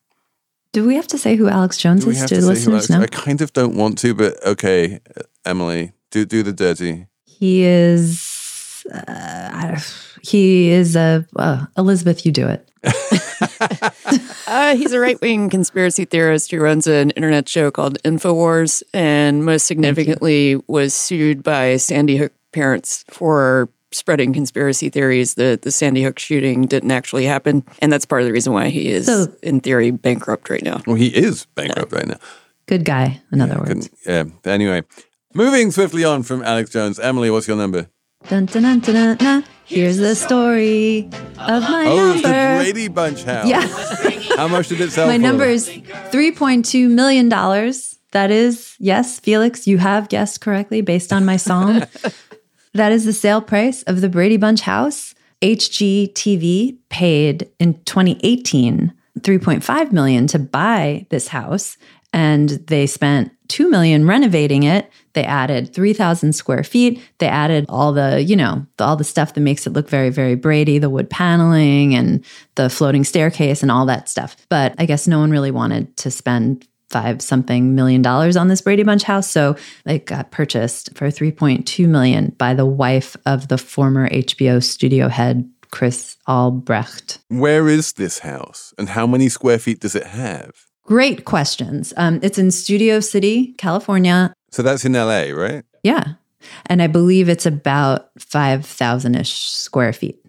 Do 0.73 0.87
we 0.87 0.95
have 0.95 1.07
to 1.09 1.19
say 1.19 1.37
who 1.37 1.49
Alex 1.49 1.77
Jones 1.77 2.05
Do 2.05 2.11
is 2.11 2.21
have 2.21 2.29
to 2.29 2.37
to 2.37 2.47
listeners? 2.47 2.91
Alex- 2.91 3.13
No. 3.13 3.21
I 3.21 3.25
kind 3.25 3.41
of 3.41 3.53
don't 3.53 3.75
want 3.77 3.99
to, 3.99 4.15
but 4.15 4.35
okay, 4.47 5.01
Emily, 5.45 5.93
do 6.11 6.25
do 6.25 6.43
the 6.43 6.53
dirty. 6.53 7.07
He 7.27 7.63
is. 7.63 8.85
Uh, 8.93 9.81
he 10.23 10.71
is 10.71 10.97
a 10.97 11.27
uh, 11.37 11.67
Elizabeth. 11.77 12.25
You 12.27 12.33
do 12.33 12.47
it. 12.49 12.71
Uh, 14.47 14.75
he's 14.75 14.93
a 14.93 14.99
right 14.99 15.21
wing 15.21 15.49
conspiracy 15.49 16.05
theorist 16.05 16.51
who 16.51 16.59
runs 16.59 16.89
an 16.89 17.11
internet 17.11 17.49
show 17.49 17.71
called 17.71 18.03
InfoWars 18.03 18.83
and 18.93 19.45
most 19.45 19.65
significantly 19.65 20.61
was 20.67 20.93
sued 20.93 21.45
by 21.45 21.77
Sandy 21.77 22.17
Hook 22.17 22.33
parents 22.53 23.05
for 23.09 23.69
spreading 23.92 24.33
conspiracy 24.33 24.88
theories 24.88 25.35
that 25.35 25.62
the 25.62 25.70
Sandy 25.72 26.03
Hook 26.03 26.18
shooting 26.18 26.66
didn't 26.66 26.90
actually 26.90 27.24
happen. 27.24 27.64
And 27.81 27.92
that's 27.92 28.05
part 28.07 28.22
of 28.22 28.26
the 28.26 28.33
reason 28.33 28.53
why 28.53 28.68
he 28.68 28.88
is, 28.88 29.07
So- 29.07 29.33
in 29.42 29.61
theory, 29.61 29.90
bankrupt 29.90 30.48
right 30.50 30.62
now. 30.62 30.81
Well, 30.87 30.96
he 30.96 31.09
is 31.09 31.46
bankrupt 31.55 31.92
right 31.92 32.07
now. 32.07 32.18
Good 32.66 32.85
guy. 32.85 33.20
In 33.33 33.40
other 33.40 33.59
words. 33.59 33.90
Yeah. 34.07 34.24
Anyway, 34.44 34.83
moving 35.35 35.70
swiftly 35.72 36.05
on 36.05 36.22
from 36.22 36.42
Alex 36.44 36.70
Jones. 36.70 36.98
Emily, 37.00 37.31
what's 37.31 37.48
your 37.48 37.57
number? 37.57 37.88
Dun, 38.29 38.46
dun, 38.46 38.62
dun, 38.62 38.79
dun, 38.81 38.94
dun, 38.94 39.16
dun. 39.16 39.44
Here's 39.64 39.96
the 39.96 40.14
story 40.14 41.09
of 41.38 41.62
my 41.62 41.85
Oh, 41.88 42.12
it's 42.12 42.22
the. 42.22 42.29
Brady 42.62 42.88
Bunch 42.88 43.22
house. 43.24 43.48
yeah. 43.48 43.66
How 44.37 44.46
much 44.46 44.68
did 44.68 44.81
it 44.81 44.90
sell 44.92 45.07
My 45.07 45.14
for? 45.16 45.22
number 45.22 45.44
is 45.46 45.68
$3.2 45.68 46.90
million. 46.90 47.29
That 48.12 48.31
is, 48.31 48.74
yes, 48.79 49.20
Felix, 49.20 49.66
you 49.66 49.79
have 49.79 50.09
guessed 50.09 50.40
correctly 50.40 50.81
based 50.81 51.12
on 51.12 51.24
my 51.24 51.37
song. 51.37 51.85
that 52.75 52.93
is 52.93 53.05
the 53.05 53.13
sale 53.13 53.41
price 53.41 53.83
of 53.85 54.01
the 54.01 54.09
Brady 54.09 54.37
Bunch 54.37 54.63
house. 54.63 55.15
HGTV 55.43 56.77
paid 56.91 57.51
in 57.59 57.75
2018 57.85 58.93
3.5 59.19 59.93
million 59.93 60.27
to 60.29 60.39
buy 60.39 61.07
this 61.11 61.29
house 61.29 61.77
and 62.13 62.51
they 62.67 62.87
spent 62.87 63.33
2 63.49 63.69
million 63.69 64.07
renovating 64.07 64.63
it. 64.63 64.91
They 65.15 65.25
added 65.25 65.75
3000 65.75 66.33
square 66.33 66.63
feet. 66.63 67.03
They 67.19 67.27
added 67.27 67.67
all 67.69 67.93
the, 67.93 68.23
you 68.23 68.37
know, 68.37 68.65
the, 68.77 68.85
all 68.85 68.97
the 68.97 69.05
stuff 69.05 69.35
that 69.35 69.41
makes 69.41 69.67
it 69.67 69.73
look 69.73 69.89
very 69.89 70.11
very 70.11 70.35
Brady, 70.35 70.79
the 70.79 70.91
wood 70.91 71.11
paneling 71.11 71.95
and 71.95 72.25
the 72.55 72.71
floating 72.71 73.05
staircase 73.05 73.63
and 73.63 73.71
all 73.71 73.87
that 73.87 74.09
stuff. 74.09 74.37
But 74.49 74.75
I 74.79 74.87
guess 74.87 75.09
no 75.09 75.19
one 75.19 75.31
really 75.31 75.51
wanted 75.51 75.97
to 75.99 76.11
spend 76.11 76.67
five 76.90 77.22
something 77.22 77.74
million 77.74 78.03
dollars 78.03 78.37
on 78.37 78.48
this 78.48 78.61
Brady 78.61 78.83
Bunch 78.83 79.05
house. 79.05 79.31
So 79.31 79.57
it 79.87 80.07
got 80.07 80.31
purchased 80.31 80.96
for 80.96 81.07
3.2 81.07 81.88
million 81.88 82.35
by 82.37 82.55
the 82.55 82.66
wife 82.66 83.16
of 83.26 83.48
the 83.48 83.59
former 83.59 84.09
HBO 84.11 84.62
studio 84.62 85.09
head, 85.09 85.48
Chris 85.70 86.16
Albrecht. 86.26 87.20
Where 87.29 87.68
is 87.68 87.92
this 87.94 88.20
house 88.20 88.74
and 88.76 88.90
how 88.90 89.07
many 89.07 89.29
square 89.29 89.59
feet 89.59 89.81
does 89.81 89.94
it 89.94 90.07
have? 90.07 90.66
Great 90.85 91.24
questions. 91.24 91.94
Um, 91.96 92.18
it's 92.22 92.38
in 92.38 92.50
Studio 92.50 92.98
City, 93.00 93.55
California. 93.59 94.35
So 94.50 94.62
that's 94.62 94.85
in 94.85 94.94
LA, 94.94 95.31
right? 95.31 95.62
Yeah. 95.85 96.14
And 96.66 96.83
I 96.83 96.88
believe 96.88 97.29
it's 97.29 97.46
about 97.46 98.11
5,000 98.18 99.14
ish 99.14 99.38
square 99.38 99.92
feet. 99.92 100.20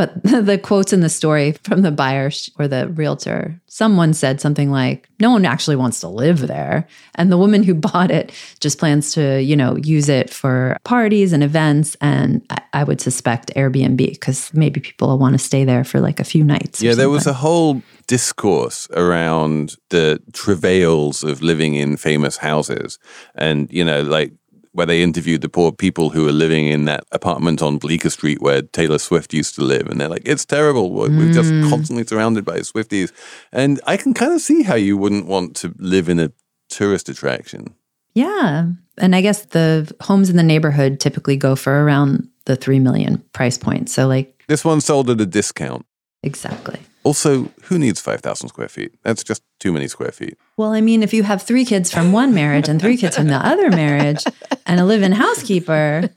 But 0.00 0.22
the 0.46 0.56
quotes 0.56 0.94
in 0.94 1.00
the 1.00 1.10
story 1.10 1.52
from 1.62 1.82
the 1.82 1.90
buyer 1.90 2.30
or 2.58 2.66
the 2.66 2.88
realtor, 2.88 3.60
someone 3.66 4.14
said 4.14 4.40
something 4.40 4.70
like, 4.70 5.10
no 5.20 5.30
one 5.30 5.44
actually 5.44 5.76
wants 5.76 6.00
to 6.00 6.08
live 6.08 6.46
there. 6.46 6.88
And 7.16 7.30
the 7.30 7.36
woman 7.36 7.62
who 7.62 7.74
bought 7.88 8.10
it 8.10 8.32
just 8.60 8.78
plans 8.78 9.12
to, 9.12 9.42
you 9.42 9.54
know, 9.54 9.76
use 9.76 10.08
it 10.08 10.30
for 10.30 10.78
parties 10.84 11.34
and 11.34 11.42
events. 11.42 11.98
And 12.00 12.40
I, 12.48 12.62
I 12.72 12.84
would 12.84 13.02
suspect 13.02 13.52
Airbnb 13.56 13.98
because 13.98 14.50
maybe 14.54 14.80
people 14.80 15.08
will 15.08 15.18
want 15.18 15.34
to 15.34 15.38
stay 15.38 15.64
there 15.64 15.84
for 15.84 16.00
like 16.00 16.18
a 16.18 16.24
few 16.24 16.44
nights. 16.44 16.80
Yeah, 16.80 16.94
there 16.94 17.10
was 17.10 17.26
a 17.26 17.34
whole 17.34 17.82
discourse 18.06 18.88
around 18.96 19.76
the 19.90 20.18
travails 20.32 21.22
of 21.22 21.42
living 21.42 21.74
in 21.74 21.98
famous 21.98 22.38
houses. 22.38 22.98
And, 23.34 23.70
you 23.70 23.84
know, 23.84 24.00
like 24.00 24.32
where 24.72 24.86
they 24.86 25.02
interviewed 25.02 25.40
the 25.40 25.48
poor 25.48 25.72
people 25.72 26.10
who 26.10 26.24
were 26.24 26.32
living 26.32 26.66
in 26.66 26.84
that 26.84 27.04
apartment 27.10 27.60
on 27.60 27.78
Bleecker 27.78 28.10
Street 28.10 28.40
where 28.40 28.62
Taylor 28.62 28.98
Swift 28.98 29.34
used 29.34 29.54
to 29.56 29.62
live. 29.62 29.88
And 29.88 30.00
they're 30.00 30.08
like, 30.08 30.22
it's 30.24 30.44
terrible. 30.44 30.92
We're 30.92 31.10
we're 31.10 31.32
just 31.32 31.50
mm. 31.50 31.68
constantly 31.68 32.06
surrounded 32.06 32.44
by 32.44 32.58
Swifties. 32.60 33.12
And 33.52 33.80
I 33.86 33.96
can 33.96 34.14
kind 34.14 34.32
of 34.32 34.40
see 34.40 34.62
how 34.62 34.76
you 34.76 34.96
wouldn't 34.96 35.26
want 35.26 35.56
to 35.56 35.74
live 35.78 36.08
in 36.08 36.20
a 36.20 36.30
tourist 36.68 37.08
attraction. 37.08 37.74
Yeah. 38.14 38.66
And 38.98 39.16
I 39.16 39.20
guess 39.20 39.46
the 39.46 39.90
homes 40.00 40.30
in 40.30 40.36
the 40.36 40.42
neighborhood 40.42 41.00
typically 41.00 41.36
go 41.36 41.56
for 41.56 41.84
around 41.84 42.28
the 42.44 42.56
3 42.56 42.78
million 42.78 43.18
price 43.32 43.58
point. 43.58 43.88
So, 43.88 44.06
like, 44.06 44.44
This 44.48 44.64
one 44.64 44.80
sold 44.80 45.10
at 45.10 45.20
a 45.20 45.26
discount. 45.26 45.84
exactly. 46.22 46.80
Also, 47.02 47.50
who 47.64 47.78
needs 47.78 48.00
5,000 48.00 48.48
square 48.48 48.68
feet? 48.68 48.92
That's 49.02 49.24
just 49.24 49.42
too 49.58 49.72
many 49.72 49.88
square 49.88 50.12
feet. 50.12 50.36
Well, 50.56 50.72
I 50.72 50.80
mean, 50.80 51.02
if 51.02 51.14
you 51.14 51.22
have 51.22 51.42
three 51.42 51.64
kids 51.64 51.90
from 51.90 52.12
one 52.12 52.34
marriage 52.34 52.68
and 52.68 52.80
three 52.80 52.96
kids 52.96 53.16
from 53.16 53.28
the 53.28 53.36
other 53.36 53.70
marriage 53.70 54.22
and 54.66 54.78
a 54.78 54.84
live 54.84 55.02
in 55.02 55.12
housekeeper, 55.12 56.10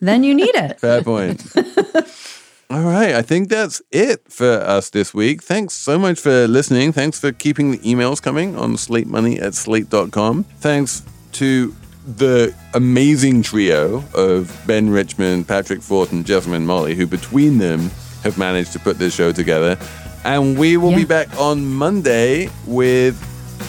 then 0.00 0.22
you 0.22 0.34
need 0.34 0.54
it. 0.54 0.78
Fair 0.80 1.02
point. 1.02 1.42
All 2.70 2.82
right, 2.84 3.14
I 3.16 3.22
think 3.22 3.48
that's 3.48 3.82
it 3.90 4.30
for 4.30 4.60
us 4.60 4.90
this 4.90 5.12
week. 5.12 5.42
Thanks 5.42 5.74
so 5.74 5.98
much 5.98 6.20
for 6.20 6.46
listening. 6.46 6.92
Thanks 6.92 7.18
for 7.18 7.32
keeping 7.32 7.72
the 7.72 7.78
emails 7.78 8.22
coming 8.22 8.56
on 8.56 8.76
slate 8.76 9.08
money 9.08 9.40
at 9.40 9.54
slate.com. 9.54 10.44
Thanks 10.44 11.02
to 11.32 11.74
the 12.06 12.54
amazing 12.74 13.42
trio 13.42 14.04
of 14.14 14.56
Ben 14.66 14.90
Richmond, 14.90 15.48
Patrick 15.48 15.82
Fort, 15.82 16.12
and 16.12 16.24
Jessamine 16.24 16.64
Molli, 16.64 16.94
who 16.94 17.06
between 17.06 17.58
them 17.58 17.90
have 18.22 18.38
managed 18.38 18.72
to 18.72 18.78
put 18.78 18.98
this 18.98 19.14
show 19.14 19.32
together. 19.32 19.76
And 20.24 20.58
we 20.58 20.76
will 20.76 20.94
be 20.94 21.04
back 21.04 21.28
on 21.38 21.64
Monday 21.64 22.50
with 22.66 23.18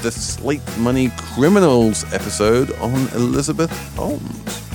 the 0.01 0.11
Slate 0.11 0.61
Money 0.77 1.11
Criminals 1.17 2.03
episode 2.13 2.71
on 2.79 3.07
Elizabeth 3.13 3.71
Holmes. 3.95 4.70